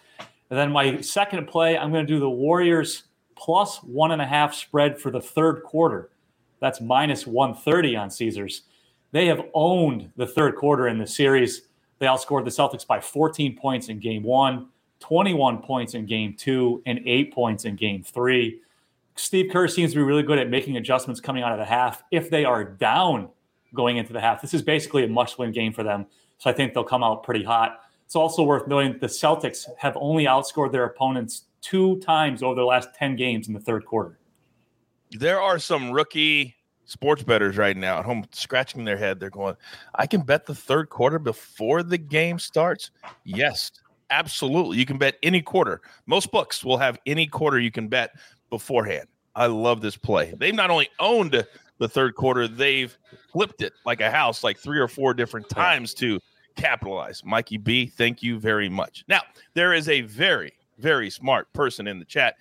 And 0.49 0.57
then 0.57 0.71
my 0.71 1.01
second 1.01 1.47
play, 1.47 1.77
I'm 1.77 1.91
going 1.91 2.07
to 2.07 2.11
do 2.11 2.19
the 2.19 2.29
Warriors 2.29 3.03
plus 3.39 3.77
one 3.77 4.11
and 4.11 4.21
a 4.21 4.25
half 4.25 4.53
spread 4.53 4.99
for 4.99 5.09
the 5.09 5.21
third 5.21 5.63
quarter. 5.63 6.09
That's 6.59 6.81
minus 6.81 7.25
130 7.25 7.95
on 7.95 8.11
Caesars. 8.11 8.63
They 9.11 9.27
have 9.27 9.41
owned 9.53 10.11
the 10.17 10.27
third 10.27 10.55
quarter 10.55 10.89
in 10.89 10.97
the 10.97 11.07
series. 11.07 11.63
They 11.99 12.05
outscored 12.05 12.43
the 12.43 12.51
Celtics 12.51 12.85
by 12.85 12.99
14 12.99 13.55
points 13.55 13.87
in 13.87 13.99
game 13.99 14.23
one, 14.23 14.67
21 14.99 15.59
points 15.59 15.93
in 15.93 16.05
game 16.05 16.35
two, 16.37 16.83
and 16.85 16.99
eight 17.05 17.33
points 17.33 17.63
in 17.63 17.75
game 17.75 18.03
three. 18.03 18.61
Steve 19.15 19.51
Kerr 19.51 19.67
seems 19.67 19.91
to 19.91 19.97
be 19.97 20.03
really 20.03 20.23
good 20.23 20.37
at 20.37 20.49
making 20.49 20.77
adjustments 20.77 21.21
coming 21.21 21.41
out 21.41 21.53
of 21.53 21.57
the 21.57 21.65
half. 21.65 22.03
If 22.11 22.29
they 22.29 22.43
are 22.45 22.63
down 22.63 23.29
going 23.73 23.97
into 23.97 24.13
the 24.13 24.21
half, 24.21 24.41
this 24.41 24.53
is 24.53 24.61
basically 24.61 25.05
a 25.05 25.07
must 25.07 25.39
win 25.39 25.51
game 25.51 25.73
for 25.73 25.83
them. 25.83 26.05
So 26.37 26.49
I 26.49 26.53
think 26.53 26.73
they'll 26.73 26.83
come 26.83 27.03
out 27.03 27.23
pretty 27.23 27.43
hot. 27.43 27.81
It's 28.05 28.15
also 28.15 28.43
worth 28.43 28.67
noting 28.67 28.97
the 28.99 29.07
Celtics 29.07 29.65
have 29.77 29.97
only 29.99 30.25
outscored 30.25 30.71
their 30.71 30.85
opponents 30.85 31.43
two 31.61 31.99
times 31.99 32.43
over 32.43 32.55
the 32.55 32.65
last 32.65 32.89
10 32.95 33.15
games 33.15 33.47
in 33.47 33.53
the 33.53 33.59
third 33.59 33.85
quarter. 33.85 34.19
There 35.11 35.41
are 35.41 35.59
some 35.59 35.91
rookie 35.91 36.55
sports 36.85 37.23
bettors 37.23 37.57
right 37.57 37.77
now 37.77 37.99
at 37.99 38.05
home 38.05 38.25
scratching 38.31 38.83
their 38.83 38.97
head. 38.97 39.19
They're 39.19 39.29
going, 39.29 39.55
I 39.95 40.07
can 40.07 40.21
bet 40.21 40.45
the 40.45 40.55
third 40.55 40.89
quarter 40.89 41.19
before 41.19 41.83
the 41.83 41.97
game 41.97 42.39
starts. 42.39 42.91
Yes, 43.23 43.71
absolutely. 44.09 44.77
You 44.77 44.85
can 44.85 44.97
bet 44.97 45.17
any 45.23 45.41
quarter. 45.41 45.81
Most 46.05 46.31
books 46.31 46.63
will 46.63 46.77
have 46.77 46.97
any 47.05 47.27
quarter 47.27 47.59
you 47.59 47.71
can 47.71 47.87
bet 47.87 48.11
beforehand. 48.49 49.07
I 49.35 49.45
love 49.45 49.81
this 49.81 49.97
play. 49.97 50.33
They've 50.37 50.53
not 50.53 50.69
only 50.69 50.89
owned 50.99 51.45
the 51.77 51.87
third 51.87 52.15
quarter, 52.15 52.47
they've 52.47 52.97
flipped 53.31 53.61
it 53.61 53.73
like 53.85 54.01
a 54.01 54.11
house, 54.11 54.43
like 54.43 54.57
three 54.57 54.79
or 54.79 54.87
four 54.87 55.13
different 55.13 55.47
times 55.47 55.93
to 55.95 56.19
capitalize. 56.55 57.23
Mikey 57.23 57.57
B, 57.57 57.85
thank 57.85 58.21
you 58.21 58.39
very 58.39 58.67
much. 58.67 59.05
Now, 59.07 59.21
there 59.53 59.73
is 59.73 59.87
a 59.87 60.01
very, 60.01 60.51
very 60.79 61.09
smart 61.09 61.51
person 61.53 61.87
in 61.87 61.99
the 61.99 62.05
chat 62.05 62.35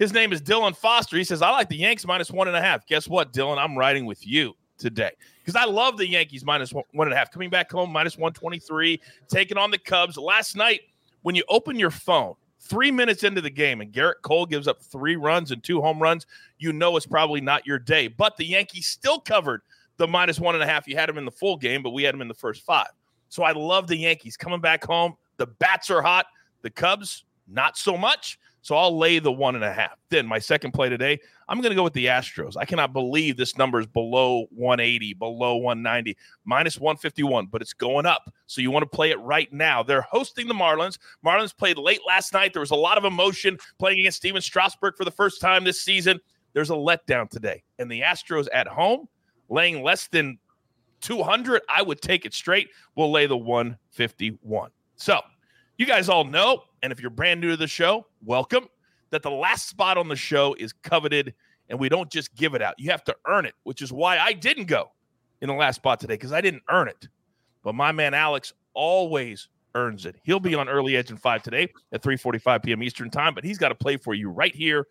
his 0.00 0.14
name 0.14 0.32
is 0.32 0.40
Dylan 0.40 0.74
Foster. 0.74 1.18
He 1.18 1.24
says, 1.24 1.42
I 1.42 1.50
like 1.50 1.68
the 1.68 1.76
Yanks 1.76 2.06
minus 2.06 2.30
one 2.30 2.48
and 2.48 2.56
a 2.56 2.60
half. 2.60 2.86
Guess 2.86 3.06
what, 3.06 3.34
Dylan? 3.34 3.58
I'm 3.58 3.76
riding 3.76 4.06
with 4.06 4.26
you 4.26 4.56
today 4.78 5.10
because 5.44 5.54
I 5.54 5.66
love 5.66 5.98
the 5.98 6.08
Yankees 6.08 6.42
minus 6.42 6.72
one, 6.72 6.84
one 6.92 7.06
and 7.06 7.12
a 7.12 7.16
half. 7.18 7.30
Coming 7.30 7.50
back 7.50 7.70
home, 7.70 7.92
minus 7.92 8.16
123, 8.16 8.98
taking 9.28 9.58
on 9.58 9.70
the 9.70 9.76
Cubs. 9.76 10.16
Last 10.16 10.56
night, 10.56 10.80
when 11.20 11.34
you 11.34 11.44
open 11.50 11.78
your 11.78 11.90
phone, 11.90 12.32
three 12.60 12.90
minutes 12.90 13.24
into 13.24 13.42
the 13.42 13.50
game, 13.50 13.82
and 13.82 13.92
Gerrit 13.92 14.22
Cole 14.22 14.46
gives 14.46 14.66
up 14.66 14.80
three 14.80 15.16
runs 15.16 15.50
and 15.50 15.62
two 15.62 15.82
home 15.82 16.00
runs, 16.00 16.26
you 16.58 16.72
know 16.72 16.96
it's 16.96 17.04
probably 17.04 17.42
not 17.42 17.66
your 17.66 17.78
day. 17.78 18.08
But 18.08 18.38
the 18.38 18.46
Yankees 18.46 18.86
still 18.86 19.20
covered 19.20 19.60
the 19.98 20.08
minus 20.08 20.40
one 20.40 20.54
and 20.54 20.64
a 20.64 20.66
half. 20.66 20.88
You 20.88 20.96
had 20.96 21.10
them 21.10 21.18
in 21.18 21.26
the 21.26 21.30
full 21.30 21.58
game, 21.58 21.82
but 21.82 21.90
we 21.90 22.04
had 22.04 22.14
them 22.14 22.22
in 22.22 22.28
the 22.28 22.32
first 22.32 22.64
five. 22.64 22.88
So 23.28 23.42
I 23.42 23.52
love 23.52 23.86
the 23.86 23.98
Yankees 23.98 24.38
coming 24.38 24.62
back 24.62 24.82
home. 24.82 25.14
The 25.36 25.46
bats 25.46 25.90
are 25.90 26.00
hot. 26.00 26.24
The 26.62 26.70
Cubs, 26.70 27.24
not 27.50 27.76
so 27.76 27.96
much. 27.96 28.38
So 28.62 28.76
I'll 28.76 28.96
lay 28.96 29.18
the 29.18 29.32
one 29.32 29.54
and 29.54 29.64
a 29.64 29.72
half. 29.72 29.98
Then 30.10 30.26
my 30.26 30.38
second 30.38 30.72
play 30.72 30.90
today, 30.90 31.18
I'm 31.48 31.60
going 31.60 31.70
to 31.70 31.76
go 31.76 31.82
with 31.82 31.94
the 31.94 32.06
Astros. 32.06 32.56
I 32.58 32.66
cannot 32.66 32.92
believe 32.92 33.36
this 33.36 33.56
number 33.56 33.80
is 33.80 33.86
below 33.86 34.46
180, 34.50 35.14
below 35.14 35.56
190, 35.56 36.16
minus 36.44 36.78
151, 36.78 37.46
but 37.46 37.62
it's 37.62 37.72
going 37.72 38.04
up. 38.04 38.32
So 38.46 38.60
you 38.60 38.70
want 38.70 38.82
to 38.82 38.96
play 38.96 39.10
it 39.10 39.18
right 39.20 39.50
now. 39.52 39.82
They're 39.82 40.02
hosting 40.02 40.46
the 40.46 40.54
Marlins. 40.54 40.98
Marlins 41.24 41.56
played 41.56 41.78
late 41.78 42.00
last 42.06 42.34
night. 42.34 42.52
There 42.52 42.60
was 42.60 42.70
a 42.70 42.76
lot 42.76 42.98
of 42.98 43.04
emotion 43.04 43.56
playing 43.78 44.00
against 44.00 44.18
Stephen 44.18 44.42
Strasburg 44.42 44.96
for 44.96 45.04
the 45.04 45.10
first 45.10 45.40
time 45.40 45.64
this 45.64 45.80
season. 45.80 46.20
There's 46.52 46.70
a 46.70 46.74
letdown 46.74 47.30
today. 47.30 47.62
And 47.78 47.90
the 47.90 48.02
Astros 48.02 48.46
at 48.52 48.66
home, 48.66 49.08
laying 49.48 49.82
less 49.82 50.08
than 50.08 50.38
200, 51.00 51.62
I 51.68 51.80
would 51.80 52.02
take 52.02 52.26
it 52.26 52.34
straight. 52.34 52.68
We'll 52.94 53.10
lay 53.10 53.26
the 53.26 53.36
151. 53.38 54.70
So 54.96 55.20
you 55.80 55.86
guys 55.86 56.10
all 56.10 56.24
know, 56.24 56.62
and 56.82 56.92
if 56.92 57.00
you're 57.00 57.08
brand 57.08 57.40
new 57.40 57.48
to 57.48 57.56
the 57.56 57.66
show, 57.66 58.06
welcome, 58.22 58.66
that 59.08 59.22
the 59.22 59.30
last 59.30 59.66
spot 59.66 59.96
on 59.96 60.08
the 60.08 60.14
show 60.14 60.54
is 60.58 60.74
coveted 60.74 61.32
and 61.70 61.80
we 61.80 61.88
don't 61.88 62.10
just 62.10 62.34
give 62.34 62.54
it 62.54 62.60
out. 62.60 62.74
You 62.76 62.90
have 62.90 63.02
to 63.04 63.16
earn 63.26 63.46
it, 63.46 63.54
which 63.62 63.80
is 63.80 63.90
why 63.90 64.18
I 64.18 64.34
didn't 64.34 64.66
go 64.66 64.92
in 65.40 65.48
the 65.48 65.54
last 65.54 65.76
spot 65.76 65.98
today 65.98 66.14
because 66.14 66.34
I 66.34 66.42
didn't 66.42 66.64
earn 66.68 66.88
it. 66.88 67.08
But 67.64 67.74
my 67.74 67.92
man 67.92 68.12
Alex 68.12 68.52
always 68.74 69.48
earns 69.74 70.04
it. 70.04 70.16
He'll 70.22 70.38
be 70.38 70.54
on 70.54 70.68
early 70.68 70.98
edge 70.98 71.10
in 71.10 71.16
five 71.16 71.42
today 71.42 71.72
at 71.92 72.02
3:45 72.02 72.62
p.m. 72.62 72.82
Eastern 72.82 73.08
time, 73.08 73.32
but 73.32 73.42
he's 73.42 73.56
got 73.56 73.70
to 73.70 73.74
play 73.74 73.96
for 73.96 74.12
you 74.12 74.28
right 74.28 74.54
here, 74.54 74.86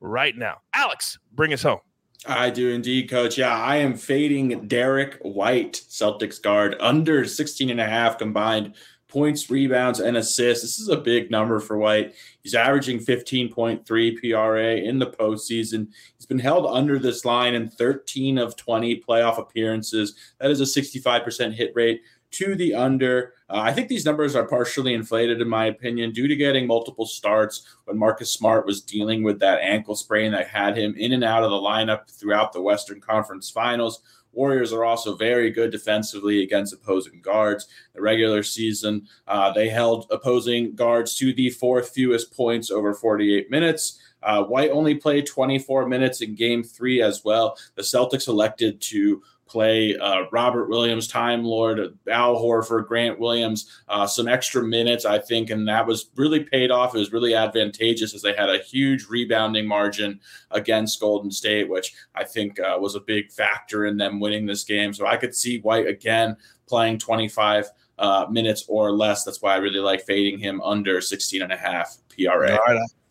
right 0.00 0.36
now. 0.36 0.58
Alex, 0.74 1.18
bring 1.32 1.54
us 1.54 1.62
home. 1.62 1.80
I 2.26 2.50
do 2.50 2.70
indeed, 2.70 3.08
coach. 3.08 3.38
Yeah, 3.38 3.58
I 3.58 3.76
am 3.76 3.94
fading 3.94 4.66
Derrick 4.66 5.18
White, 5.22 5.80
Celtics 5.88 6.40
guard, 6.40 6.76
under 6.80 7.24
16 7.24 7.70
and 7.70 7.80
a 7.80 7.86
half 7.86 8.18
combined 8.18 8.74
points, 9.14 9.48
rebounds, 9.48 10.00
and 10.00 10.16
assists. 10.16 10.64
This 10.64 10.80
is 10.80 10.88
a 10.88 10.96
big 10.96 11.30
number 11.30 11.60
for 11.60 11.78
White. 11.78 12.16
He's 12.42 12.56
averaging 12.56 12.98
15.3 12.98 13.84
PRA 13.86 14.74
in 14.74 14.98
the 14.98 15.06
postseason. 15.06 15.86
He's 16.16 16.26
been 16.26 16.40
held 16.40 16.66
under 16.66 16.98
this 16.98 17.24
line 17.24 17.54
in 17.54 17.68
13 17.68 18.38
of 18.38 18.56
20 18.56 19.00
playoff 19.02 19.38
appearances. 19.38 20.16
That 20.40 20.50
is 20.50 20.60
a 20.60 20.64
65% 20.64 21.54
hit 21.54 21.70
rate 21.76 22.02
to 22.32 22.56
the 22.56 22.74
under. 22.74 23.34
Uh, 23.48 23.60
I 23.60 23.72
think 23.72 23.86
these 23.86 24.04
numbers 24.04 24.34
are 24.34 24.48
partially 24.48 24.94
inflated, 24.94 25.40
in 25.40 25.48
my 25.48 25.66
opinion, 25.66 26.10
due 26.10 26.26
to 26.26 26.34
getting 26.34 26.66
multiple 26.66 27.06
starts 27.06 27.76
when 27.84 27.96
Marcus 27.96 28.32
Smart 28.32 28.66
was 28.66 28.82
dealing 28.82 29.22
with 29.22 29.38
that 29.38 29.60
ankle 29.60 29.94
sprain 29.94 30.32
that 30.32 30.48
had 30.48 30.76
him 30.76 30.92
in 30.96 31.12
and 31.12 31.22
out 31.22 31.44
of 31.44 31.50
the 31.50 31.56
lineup 31.56 32.10
throughout 32.10 32.52
the 32.52 32.60
Western 32.60 33.00
Conference 33.00 33.48
Finals. 33.48 34.00
Warriors 34.34 34.72
are 34.72 34.84
also 34.84 35.16
very 35.16 35.50
good 35.50 35.70
defensively 35.70 36.42
against 36.42 36.74
opposing 36.74 37.20
guards. 37.20 37.68
The 37.94 38.02
regular 38.02 38.42
season, 38.42 39.08
uh, 39.26 39.52
they 39.52 39.68
held 39.68 40.06
opposing 40.10 40.74
guards 40.74 41.14
to 41.16 41.32
the 41.32 41.50
fourth 41.50 41.90
fewest 41.90 42.34
points 42.36 42.70
over 42.70 42.94
48 42.94 43.50
minutes. 43.50 44.00
Uh, 44.22 44.42
White 44.42 44.70
only 44.70 44.94
played 44.94 45.26
24 45.26 45.86
minutes 45.86 46.22
in 46.22 46.34
game 46.34 46.64
three 46.64 47.02
as 47.02 47.24
well. 47.24 47.58
The 47.74 47.82
Celtics 47.82 48.26
elected 48.26 48.80
to 48.82 49.22
play 49.46 49.96
uh, 49.96 50.24
Robert 50.32 50.68
Williams, 50.68 51.06
Time 51.06 51.44
Lord, 51.44 51.96
Al 52.08 52.36
Horford, 52.36 52.86
Grant 52.86 53.18
Williams, 53.18 53.82
uh, 53.88 54.06
some 54.06 54.28
extra 54.28 54.62
minutes, 54.62 55.04
I 55.04 55.18
think, 55.18 55.50
and 55.50 55.68
that 55.68 55.86
was 55.86 56.10
really 56.16 56.40
paid 56.40 56.70
off. 56.70 56.94
It 56.94 56.98
was 56.98 57.12
really 57.12 57.34
advantageous 57.34 58.14
as 58.14 58.22
they 58.22 58.34
had 58.34 58.48
a 58.48 58.58
huge 58.58 59.06
rebounding 59.06 59.66
margin 59.66 60.20
against 60.50 61.00
Golden 61.00 61.30
State, 61.30 61.68
which 61.68 61.94
I 62.14 62.24
think 62.24 62.58
uh, 62.58 62.76
was 62.80 62.94
a 62.94 63.00
big 63.00 63.30
factor 63.30 63.86
in 63.86 63.96
them 63.96 64.20
winning 64.20 64.46
this 64.46 64.64
game. 64.64 64.92
So 64.94 65.06
I 65.06 65.16
could 65.16 65.34
see 65.34 65.60
White 65.60 65.86
again 65.86 66.36
playing 66.66 66.98
25 66.98 67.70
uh, 67.98 68.26
minutes 68.30 68.64
or 68.68 68.92
less. 68.92 69.24
That's 69.24 69.42
why 69.42 69.54
I 69.54 69.58
really 69.58 69.80
like 69.80 70.04
fading 70.04 70.38
him 70.38 70.60
under 70.62 71.00
16 71.00 71.42
and 71.42 71.52
a 71.52 71.56
half 71.56 71.96
PRA. 72.08 72.58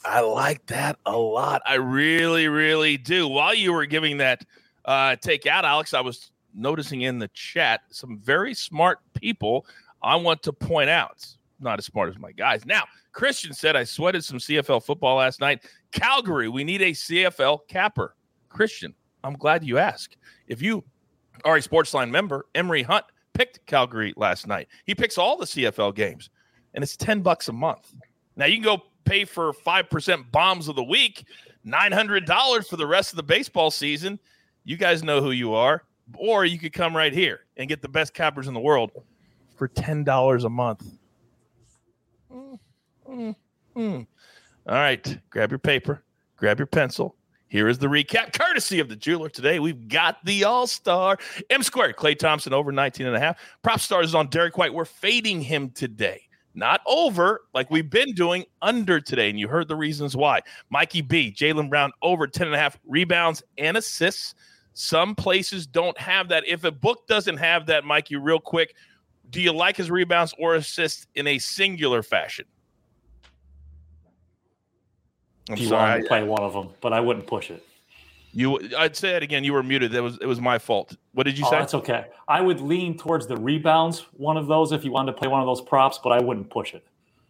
I 0.05 0.19
like 0.19 0.65
that 0.65 0.99
a 1.05 1.15
lot. 1.15 1.61
I 1.65 1.75
really, 1.75 2.49
really 2.49 2.97
do. 2.97 3.27
While 3.27 3.53
you 3.53 3.71
were 3.71 3.85
giving 3.85 4.17
that– 4.17 4.43
uh, 4.85 5.15
take 5.17 5.45
out, 5.45 5.65
Alex. 5.65 5.93
I 5.93 6.01
was 6.01 6.31
noticing 6.53 7.01
in 7.01 7.19
the 7.19 7.29
chat 7.29 7.81
some 7.89 8.19
very 8.19 8.53
smart 8.53 8.99
people 9.13 9.65
I 10.01 10.15
want 10.15 10.43
to 10.43 10.53
point 10.53 10.89
out. 10.89 11.25
Not 11.59 11.79
as 11.79 11.85
smart 11.85 12.09
as 12.09 12.19
my 12.19 12.31
guys. 12.31 12.65
Now, 12.65 12.83
Christian 13.13 13.53
said 13.53 13.75
I 13.75 13.83
sweated 13.83 14.23
some 14.23 14.37
CFL 14.37 14.83
football 14.83 15.17
last 15.17 15.39
night. 15.39 15.63
Calgary, 15.91 16.49
we 16.49 16.63
need 16.63 16.81
a 16.81 16.91
CFL 16.91 17.59
capper. 17.67 18.15
Christian, 18.49 18.93
I'm 19.23 19.33
glad 19.33 19.63
you 19.63 19.77
asked. 19.77 20.17
If 20.47 20.61
you 20.61 20.83
are 21.45 21.55
a 21.55 21.61
Sportsline 21.61 22.09
member, 22.09 22.45
Emory 22.55 22.83
Hunt 22.83 23.05
picked 23.33 23.65
Calgary 23.65 24.13
last 24.17 24.47
night. 24.47 24.67
He 24.85 24.93
picks 24.93 25.17
all 25.17 25.37
the 25.37 25.45
CFL 25.45 25.95
games, 25.95 26.29
and 26.73 26.83
it's 26.83 26.97
10 26.97 27.21
bucks 27.21 27.47
a 27.47 27.53
month. 27.53 27.93
Now 28.35 28.45
you 28.45 28.55
can 28.55 28.63
go 28.63 28.83
pay 29.05 29.25
for 29.25 29.53
5% 29.53 30.31
bombs 30.31 30.67
of 30.67 30.75
the 30.75 30.83
week, 30.83 31.25
$900 31.65 32.67
for 32.67 32.77
the 32.77 32.87
rest 32.87 33.11
of 33.11 33.17
the 33.17 33.23
baseball 33.23 33.71
season. 33.71 34.19
You 34.63 34.77
guys 34.77 35.03
know 35.03 35.21
who 35.21 35.31
you 35.31 35.53
are. 35.53 35.83
Or 36.17 36.45
you 36.45 36.59
could 36.59 36.73
come 36.73 36.95
right 36.95 37.13
here 37.13 37.41
and 37.57 37.69
get 37.69 37.81
the 37.81 37.87
best 37.87 38.13
cappers 38.13 38.47
in 38.47 38.53
the 38.53 38.59
world 38.59 38.91
for 39.55 39.67
$10 39.67 40.43
a 40.43 40.49
month. 40.49 40.85
Mm, 42.31 42.59
mm, 43.09 43.35
mm. 43.75 44.07
All 44.67 44.75
right, 44.75 45.19
grab 45.29 45.51
your 45.51 45.59
paper, 45.59 46.03
grab 46.37 46.59
your 46.59 46.67
pencil. 46.67 47.15
Here 47.47 47.67
is 47.67 47.77
the 47.77 47.87
recap, 47.87 48.33
courtesy 48.37 48.79
of 48.79 48.89
the 48.89 48.95
jeweler. 48.95 49.29
Today, 49.29 49.59
we've 49.59 49.87
got 49.87 50.17
the 50.25 50.43
All 50.43 50.65
Star 50.65 51.17
M 51.51 51.61
squared. 51.61 51.95
Klay 51.95 52.17
Thompson 52.17 52.51
over 52.51 52.71
19 52.71 53.05
and 53.05 53.15
a 53.15 53.19
half. 53.19 53.37
Prop 53.61 53.79
stars 53.79 54.07
is 54.07 54.15
on 54.15 54.27
Derrick 54.27 54.57
White. 54.57 54.73
We're 54.73 54.85
fading 54.85 55.39
him 55.39 55.69
today. 55.69 56.23
Not 56.55 56.81
over 56.87 57.41
like 57.53 57.69
we've 57.69 57.89
been 57.89 58.13
doing 58.13 58.45
under 58.61 58.99
today. 58.99 59.29
And 59.29 59.39
you 59.39 59.47
heard 59.47 59.67
the 59.67 59.75
reasons 59.75 60.15
why. 60.15 60.41
Mikey 60.71 61.01
B, 61.01 61.31
Jaylen 61.35 61.69
Brown 61.69 61.91
over 62.01 62.25
10 62.25 62.47
and 62.47 62.55
a 62.55 62.59
half 62.59 62.79
rebounds 62.87 63.43
and 63.57 63.77
assists. 63.77 64.33
Some 64.73 65.15
places 65.15 65.67
don't 65.67 65.97
have 65.99 66.29
that. 66.29 66.43
If 66.47 66.63
a 66.63 66.71
book 66.71 67.07
doesn't 67.07 67.37
have 67.37 67.67
that, 67.67 67.85
Mikey, 67.85 68.15
real 68.15 68.39
quick, 68.39 68.75
do 69.29 69.41
you 69.41 69.51
like 69.51 69.77
his 69.77 69.91
rebounds 69.91 70.33
or 70.39 70.55
assists 70.55 71.07
in 71.15 71.27
a 71.27 71.37
singular 71.39 72.01
fashion? 72.01 72.45
I'm 75.49 75.55
if 75.55 75.59
you 75.61 75.67
sorry. 75.67 75.89
wanted 75.89 76.01
to 76.03 76.07
play 76.07 76.23
one 76.23 76.41
of 76.41 76.53
them, 76.53 76.69
but 76.81 76.93
I 76.93 76.99
wouldn't 76.99 77.27
push 77.27 77.51
it. 77.51 77.63
You, 78.31 78.59
I'd 78.77 78.95
say 78.95 79.11
it 79.11 79.21
again. 79.21 79.43
You 79.43 79.53
were 79.53 79.61
muted. 79.61 79.91
That 79.91 80.01
was 80.01 80.17
it 80.19 80.25
was 80.25 80.41
my 80.41 80.57
fault. 80.57 80.95
What 81.13 81.25
did 81.25 81.37
you 81.37 81.45
oh, 81.45 81.51
say? 81.51 81.59
That's 81.59 81.75
okay. 81.75 82.05
I 82.27 82.41
would 82.41 82.61
lean 82.61 82.97
towards 82.97 83.27
the 83.27 83.37
rebounds. 83.37 84.07
One 84.13 84.37
of 84.37 84.47
those, 84.47 84.71
if 84.71 84.83
you 84.83 84.91
wanted 84.91 85.11
to 85.11 85.17
play 85.17 85.27
one 85.27 85.39
of 85.39 85.45
those 85.45 85.61
props, 85.61 85.99
but 86.03 86.11
I 86.11 86.19
wouldn't 86.19 86.49
push 86.49 86.73
it. 86.73 86.83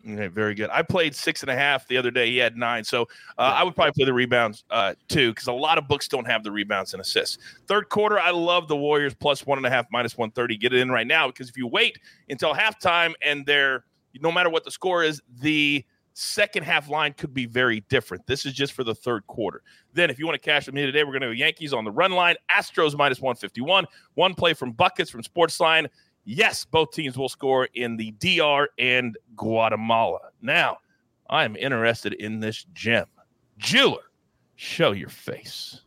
Okay, 0.05 0.27
very 0.27 0.53
good. 0.53 0.69
I 0.69 0.81
played 0.81 1.15
six 1.15 1.43
and 1.43 1.50
a 1.50 1.55
half 1.55 1.88
the 1.88 1.95
other 1.95 2.12
day. 2.12 2.29
He 2.29 2.38
had 2.38 2.57
nine, 2.57 2.83
so 2.83 3.03
uh, 3.38 3.53
I 3.55 3.63
would 3.63 3.74
probably 3.74 3.93
play 3.93 4.05
the 4.05 4.13
rebounds 4.13 4.65
uh, 4.69 4.95
too, 5.07 5.31
because 5.31 5.48
a 5.48 5.53
lot 5.53 5.77
of 5.77 5.88
books 5.88 6.10
don't 6.10 6.25
have 6.25 6.43
the 6.43 6.51
rebounds 6.51 6.93
and 6.93 7.00
assists. 7.00 7.38
Third 7.67 7.88
quarter, 7.88 8.19
I 8.19 8.31
love 8.31 8.67
the 8.67 8.75
Warriors 8.75 9.13
plus 9.13 9.45
one 9.45 9.57
and 9.57 9.65
a 9.65 9.69
half, 9.69 9.86
minus 9.91 10.17
one 10.17 10.31
thirty. 10.31 10.57
Get 10.57 10.74
it 10.74 10.79
in 10.79 10.89
right 10.89 11.07
now, 11.07 11.27
because 11.27 11.48
if 11.48 11.55
you 11.55 11.67
wait 11.67 11.98
until 12.29 12.53
halftime 12.53 13.13
and 13.22 13.45
they're 13.45 13.86
no 14.19 14.31
matter 14.31 14.50
what 14.50 14.65
the 14.65 14.72
score 14.72 15.03
is, 15.03 15.22
the 15.39 15.86
second 16.13 16.63
half 16.63 16.89
line 16.89 17.13
could 17.13 17.33
be 17.33 17.45
very 17.45 17.81
different. 17.89 18.25
This 18.27 18.45
is 18.45 18.53
just 18.53 18.74
for 18.74 18.83
the 18.83 18.93
third 18.93 19.25
quarter. 19.27 19.62
Then, 19.93 20.10
if 20.10 20.19
you 20.19 20.25
want 20.25 20.41
to 20.41 20.45
cash 20.45 20.65
with 20.65 20.75
me 20.75 20.86
today, 20.86 21.03
we're 21.03 21.12
going 21.12 21.22
to 21.22 21.29
have 21.29 21.38
Yankees 21.38 21.74
on 21.74 21.83
the 21.83 21.91
run 21.91 22.12
line, 22.12 22.36
Astros 22.55 22.95
minus 22.95 23.19
151, 23.19 23.86
one 24.15 24.33
play 24.33 24.53
from 24.53 24.72
Buckets 24.74 25.10
from 25.10 25.24
Sportsline. 25.24 25.88
Yes, 26.25 26.65
both 26.65 26.91
teams 26.91 27.17
will 27.17 27.29
score 27.29 27.67
in 27.73 27.97
the 27.97 28.11
DR 28.11 28.67
and 28.77 29.17
Guatemala. 29.35 30.19
Now, 30.41 30.77
I'm 31.29 31.55
interested 31.55 32.13
in 32.13 32.39
this 32.39 32.65
gem. 32.73 33.05
Jeweler, 33.57 34.03
show 34.55 34.91
your 34.91 35.09
face. 35.09 35.81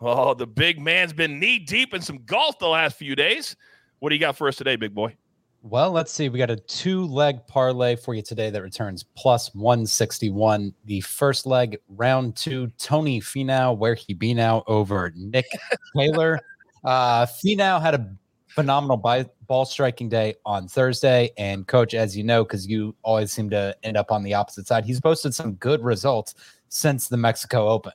Oh, 0.00 0.34
the 0.34 0.46
big 0.46 0.80
man's 0.80 1.12
been 1.12 1.38
knee 1.38 1.60
deep 1.60 1.94
in 1.94 2.02
some 2.02 2.20
golf 2.26 2.58
the 2.58 2.66
last 2.66 2.96
few 2.96 3.14
days. 3.14 3.54
What 4.00 4.08
do 4.08 4.16
you 4.16 4.20
got 4.20 4.36
for 4.36 4.48
us 4.48 4.56
today, 4.56 4.74
big 4.74 4.94
boy? 4.94 5.16
Well, 5.64 5.92
let's 5.92 6.10
see. 6.10 6.28
We 6.28 6.40
got 6.40 6.50
a 6.50 6.56
two 6.56 7.06
leg 7.06 7.46
parlay 7.46 7.94
for 7.94 8.14
you 8.14 8.22
today 8.22 8.50
that 8.50 8.62
returns 8.62 9.04
plus 9.14 9.54
161. 9.54 10.74
The 10.86 11.00
first 11.02 11.46
leg, 11.46 11.78
round 11.88 12.34
two, 12.34 12.66
Tony 12.78 13.20
Finau, 13.20 13.78
where 13.78 13.94
he 13.94 14.12
be 14.12 14.34
now 14.34 14.64
over 14.66 15.12
Nick 15.14 15.46
Taylor. 15.96 16.40
Uh, 16.82 17.26
Finau 17.26 17.80
had 17.80 17.94
a 17.94 18.12
phenomenal 18.54 18.96
by, 18.96 19.26
ball 19.46 19.64
striking 19.64 20.08
day 20.08 20.34
on 20.44 20.68
Thursday. 20.68 21.30
And, 21.36 21.66
coach, 21.66 21.94
as 21.94 22.16
you 22.16 22.24
know, 22.24 22.44
because 22.44 22.66
you 22.66 22.94
always 23.02 23.32
seem 23.32 23.50
to 23.50 23.76
end 23.82 23.96
up 23.96 24.10
on 24.10 24.22
the 24.22 24.34
opposite 24.34 24.66
side, 24.66 24.84
he's 24.84 25.00
posted 25.00 25.34
some 25.34 25.54
good 25.54 25.82
results 25.82 26.34
since 26.68 27.08
the 27.08 27.16
Mexico 27.16 27.68
Open. 27.68 27.92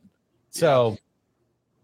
So, 0.49 0.97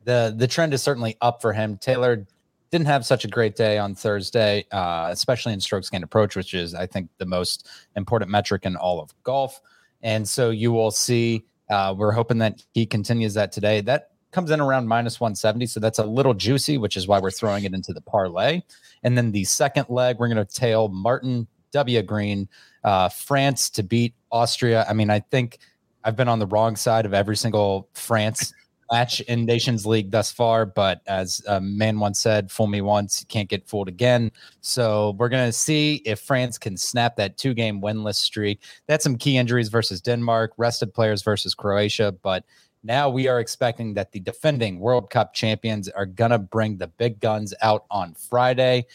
the 0.05 0.33
the 0.35 0.47
trend 0.47 0.73
is 0.73 0.83
certainly 0.83 1.15
up 1.21 1.41
for 1.41 1.53
him. 1.53 1.77
Taylor 1.77 2.27
didn't 2.73 2.87
have 2.87 3.05
such 3.05 3.23
a 3.23 3.27
great 3.27 3.55
day 3.55 3.77
on 3.77 3.93
Thursday, 3.93 4.65
uh, 4.71 5.07
especially 5.11 5.53
in 5.53 5.61
strokes 5.61 5.91
gained 5.91 6.03
approach, 6.03 6.35
which 6.35 6.55
is, 6.55 6.73
I 6.73 6.87
think, 6.87 7.07
the 7.19 7.25
most 7.25 7.69
important 7.95 8.31
metric 8.31 8.65
in 8.65 8.75
all 8.75 8.99
of 8.99 9.13
golf. 9.21 9.61
And 10.01 10.27
so 10.27 10.49
you 10.49 10.71
will 10.71 10.89
see, 10.89 11.45
uh, 11.69 11.93
we're 11.95 12.11
hoping 12.11 12.39
that 12.39 12.65
he 12.73 12.87
continues 12.87 13.35
that 13.35 13.51
today. 13.51 13.81
That 13.81 14.12
comes 14.33 14.51
in 14.51 14.59
around 14.59 14.87
minus 14.87 15.19
170. 15.19 15.67
So 15.67 15.79
that's 15.79 15.99
a 15.99 16.05
little 16.05 16.33
juicy, 16.33 16.77
which 16.77 16.97
is 16.97 17.07
why 17.07 17.19
we're 17.19 17.31
throwing 17.31 17.63
it 17.63 17.73
into 17.73 17.93
the 17.93 18.01
parlay. 18.01 18.61
And 19.03 19.17
then 19.17 19.31
the 19.31 19.43
second 19.45 19.85
leg, 19.89 20.17
we're 20.19 20.27
going 20.27 20.45
to 20.45 20.53
tail 20.53 20.89
Martin 20.89 21.47
W. 21.71 22.01
Green, 22.01 22.49
uh, 22.83 23.09
France 23.09 23.69
to 23.71 23.83
beat 23.83 24.13
Austria. 24.31 24.85
I 24.89 24.93
mean, 24.93 25.09
I 25.09 25.19
think 25.19 25.59
I've 26.03 26.15
been 26.15 26.27
on 26.27 26.39
the 26.39 26.47
wrong 26.47 26.75
side 26.75 27.05
of 27.05 27.13
every 27.13 27.37
single 27.37 27.87
France 27.93 28.53
match 28.91 29.21
in 29.21 29.45
Nations 29.45 29.85
League 29.85 30.11
thus 30.11 30.31
far, 30.31 30.65
but 30.65 31.01
as 31.07 31.41
a 31.47 31.59
man 31.59 31.99
once 31.99 32.19
said, 32.19 32.51
fool 32.51 32.67
me 32.67 32.81
once, 32.81 33.25
can't 33.27 33.49
get 33.49 33.67
fooled 33.67 33.87
again. 33.87 34.31
So 34.61 35.15
we're 35.17 35.29
going 35.29 35.47
to 35.47 35.53
see 35.53 35.95
if 36.05 36.19
France 36.19 36.57
can 36.57 36.77
snap 36.77 37.15
that 37.15 37.37
two 37.37 37.53
game 37.53 37.81
winless 37.81 38.15
streak. 38.15 38.61
That's 38.87 39.03
some 39.03 39.17
key 39.17 39.37
injuries 39.37 39.69
versus 39.69 40.01
Denmark, 40.01 40.53
rested 40.57 40.93
players 40.93 41.23
versus 41.23 41.55
Croatia, 41.55 42.11
but 42.21 42.43
now 42.83 43.09
we 43.09 43.27
are 43.27 43.39
expecting 43.39 43.93
that 43.93 44.11
the 44.11 44.19
defending 44.19 44.79
World 44.79 45.09
Cup 45.09 45.33
champions 45.33 45.89
are 45.89 46.05
going 46.05 46.31
to 46.31 46.39
bring 46.39 46.77
the 46.77 46.87
big 46.87 47.19
guns 47.19 47.53
out 47.61 47.85
on 47.89 48.13
Friday, 48.13 48.85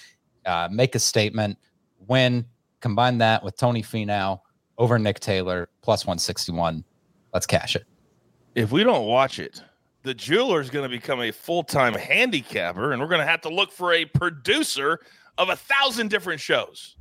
uh, 0.46 0.68
make 0.70 0.94
a 0.94 0.98
statement, 0.98 1.59
win, 2.07 2.44
combine 2.81 3.18
that 3.18 3.42
with 3.42 3.57
Tony 3.57 3.83
Finau 3.83 4.40
over 4.77 4.98
Nick 4.98 5.20
Taylor 5.20 5.68
plus 5.83 6.05
161. 6.05 6.85
Let's 7.33 7.46
cash 7.46 7.77
it. 7.77 7.85
If 8.55 8.72
we 8.72 8.85
don't 8.85 9.07
watch 9.07 9.38
it, 9.38 9.62
the 10.03 10.14
jeweler 10.14 10.61
is 10.61 10.70
going 10.70 10.85
to 10.85 10.88
become 10.88 11.20
a 11.20 11.31
full-time 11.31 11.94
handicapper 11.94 12.92
and 12.92 13.03
we're 13.03 13.09
going 13.09 13.20
to 13.20 13.27
have 13.27 13.40
to 13.42 13.48
look 13.48 13.70
for 13.72 13.92
a 13.92 14.05
producer 14.05 15.01
of 15.37 15.48
a 15.51 15.57
thousand 15.57 16.09
different 16.09 16.40
shows 16.40 16.96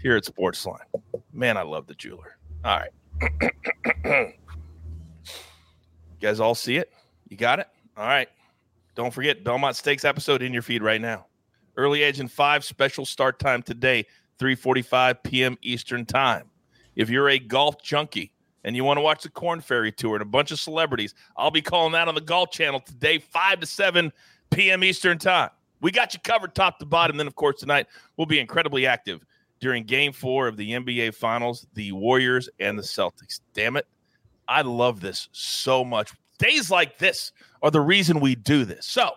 here 0.00 0.16
at 0.16 0.24
sportsline 0.24 0.84
man 1.32 1.56
i 1.56 1.62
love 1.62 1.86
the 1.86 1.94
jeweler 1.94 2.38
all 2.64 2.78
right 2.78 4.34
you 6.20 6.28
guys 6.28 6.40
all 6.40 6.54
see 6.54 6.76
it 6.76 6.92
you 7.28 7.36
got 7.36 7.58
it 7.58 7.68
all 7.96 8.06
right 8.06 8.28
don't 8.94 9.12
forget 9.12 9.44
belmont 9.44 9.76
stakes 9.76 10.04
episode 10.04 10.42
in 10.42 10.52
your 10.52 10.62
feed 10.62 10.82
right 10.82 11.00
now 11.00 11.26
early 11.76 12.02
edge 12.02 12.20
and 12.20 12.30
five 12.30 12.64
special 12.64 13.04
start 13.04 13.38
time 13.38 13.62
today 13.62 14.04
3.45 14.38 15.22
p.m 15.22 15.58
eastern 15.62 16.04
time 16.04 16.50
if 16.96 17.08
you're 17.08 17.28
a 17.28 17.38
golf 17.38 17.82
junkie 17.82 18.32
and 18.64 18.76
you 18.76 18.84
want 18.84 18.98
to 18.98 19.00
watch 19.00 19.22
the 19.22 19.30
Corn 19.30 19.60
Ferry 19.60 19.92
Tour 19.92 20.16
and 20.16 20.22
a 20.22 20.26
bunch 20.26 20.50
of 20.50 20.60
celebrities, 20.60 21.14
I'll 21.36 21.50
be 21.50 21.62
calling 21.62 21.92
that 21.92 22.08
on 22.08 22.14
the 22.14 22.20
Golf 22.20 22.50
Channel 22.50 22.80
today, 22.80 23.18
5 23.18 23.60
to 23.60 23.66
7 23.66 24.12
p.m. 24.50 24.84
Eastern 24.84 25.16
Time. 25.16 25.50
We 25.80 25.92
got 25.92 26.12
you 26.12 26.20
covered 26.20 26.54
top 26.54 26.78
to 26.80 26.86
bottom. 26.86 27.16
Then, 27.16 27.28
of 27.28 27.36
course, 27.36 27.60
tonight 27.60 27.86
we'll 28.16 28.26
be 28.26 28.40
incredibly 28.40 28.86
active 28.86 29.24
during 29.60 29.84
game 29.84 30.12
four 30.12 30.48
of 30.48 30.56
the 30.56 30.72
NBA 30.72 31.14
Finals, 31.14 31.66
the 31.74 31.92
Warriors 31.92 32.48
and 32.58 32.78
the 32.78 32.82
Celtics. 32.82 33.40
Damn 33.54 33.76
it. 33.76 33.86
I 34.48 34.62
love 34.62 35.00
this 35.00 35.28
so 35.32 35.84
much. 35.84 36.12
Days 36.38 36.70
like 36.70 36.98
this 36.98 37.32
are 37.62 37.70
the 37.70 37.80
reason 37.80 38.20
we 38.20 38.34
do 38.34 38.64
this. 38.64 38.86
So, 38.86 39.10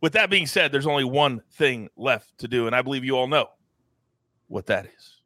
with 0.00 0.12
that 0.12 0.28
being 0.28 0.46
said, 0.46 0.70
there's 0.70 0.86
only 0.86 1.04
one 1.04 1.40
thing 1.52 1.88
left 1.96 2.36
to 2.38 2.48
do, 2.48 2.66
and 2.66 2.76
I 2.76 2.82
believe 2.82 3.04
you 3.04 3.16
all 3.16 3.26
know 3.26 3.48
what 4.48 4.66
that 4.66 4.86
is. 4.86 5.20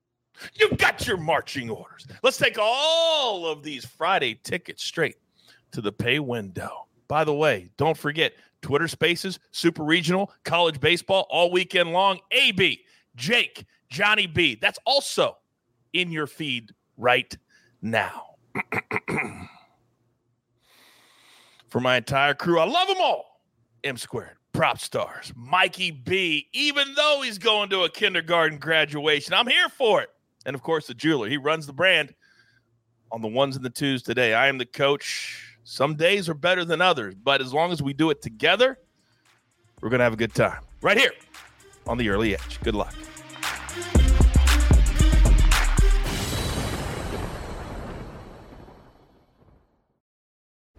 You've 0.55 0.79
got 0.79 1.07
your 1.07 1.17
marching 1.17 1.69
orders. 1.69 2.07
Let's 2.23 2.37
take 2.37 2.59
all 2.61 3.47
of 3.47 3.65
these 3.65 3.85
Friday 3.85 4.39
tickets 4.45 4.85
straight 4.85 5.17
to 5.73 5.81
the 5.81 5.91
pay 5.91 6.21
window. 6.21 6.87
By 7.09 7.25
the 7.25 7.35
way, 7.35 7.71
don't 7.77 7.97
forget 7.97 8.35
Twitter 8.63 8.87
Spaces, 8.87 9.39
Super 9.51 9.83
Regional, 9.83 10.31
College 10.45 10.79
Baseball 10.79 11.27
all 11.31 11.51
weekend 11.51 11.93
long. 11.93 12.21
AB, 12.31 12.85
Jake, 13.17 13.65
Johnny 13.89 14.27
B. 14.27 14.57
That's 14.61 14.79
also 14.85 15.39
in 15.93 16.13
your 16.13 16.27
feed 16.27 16.73
right 16.97 17.37
now. 17.83 18.37
For 21.69 21.81
my 21.81 21.97
entire 21.97 22.35
crew, 22.35 22.59
I 22.59 22.65
love 22.65 22.89
them 22.89 22.99
all. 23.01 23.41
M 23.85 23.97
squared, 23.97 24.37
prop 24.53 24.79
stars, 24.79 25.33
Mikey 25.37 25.91
B. 25.91 26.49
Even 26.53 26.95
though 26.95 27.21
he's 27.23 27.39
going 27.39 27.71
to 27.71 27.85
a 27.85 27.91
kindergarten 27.91 28.59
graduation, 28.59 29.35
I'm 29.35 29.47
here 29.47 29.69
for 29.69 30.03
it 30.03 30.11
and 30.49 30.55
of 30.55 30.63
course 30.63 30.87
the 30.87 30.95
jeweler. 30.95 31.29
He 31.29 31.37
runs 31.37 31.67
the 31.67 31.73
brand 31.73 32.15
on 33.13 33.21
the 33.21 33.29
ones 33.29 33.55
and 33.55 33.65
the 33.65 33.71
twos 33.71 34.03
today. 34.03 34.35
I 34.35 34.49
am 34.49 34.59
the 34.59 34.67
coach. 34.67 35.57
Some 35.63 35.95
days 35.95 36.29
are 36.29 36.35
better 36.35 36.65
than 36.65 36.81
others, 36.81 37.15
but 37.15 37.43
as 37.43 37.53
long 37.53 37.71
as 37.71 37.83
we 37.83 37.93
do 37.93 38.09
it 38.11 38.23
together, 38.23 38.79
we're 39.83 39.91
going 39.91 39.99
to 39.99 40.05
have 40.05 40.15
a 40.15 40.17
good 40.17 40.35
time. 40.35 40.63
Right 40.81 40.97
here 40.97 41.13
on 41.87 41.99
the 41.99 42.09
early 42.09 42.35
edge. 42.35 42.61
Good 42.63 42.75
luck. 42.75 42.95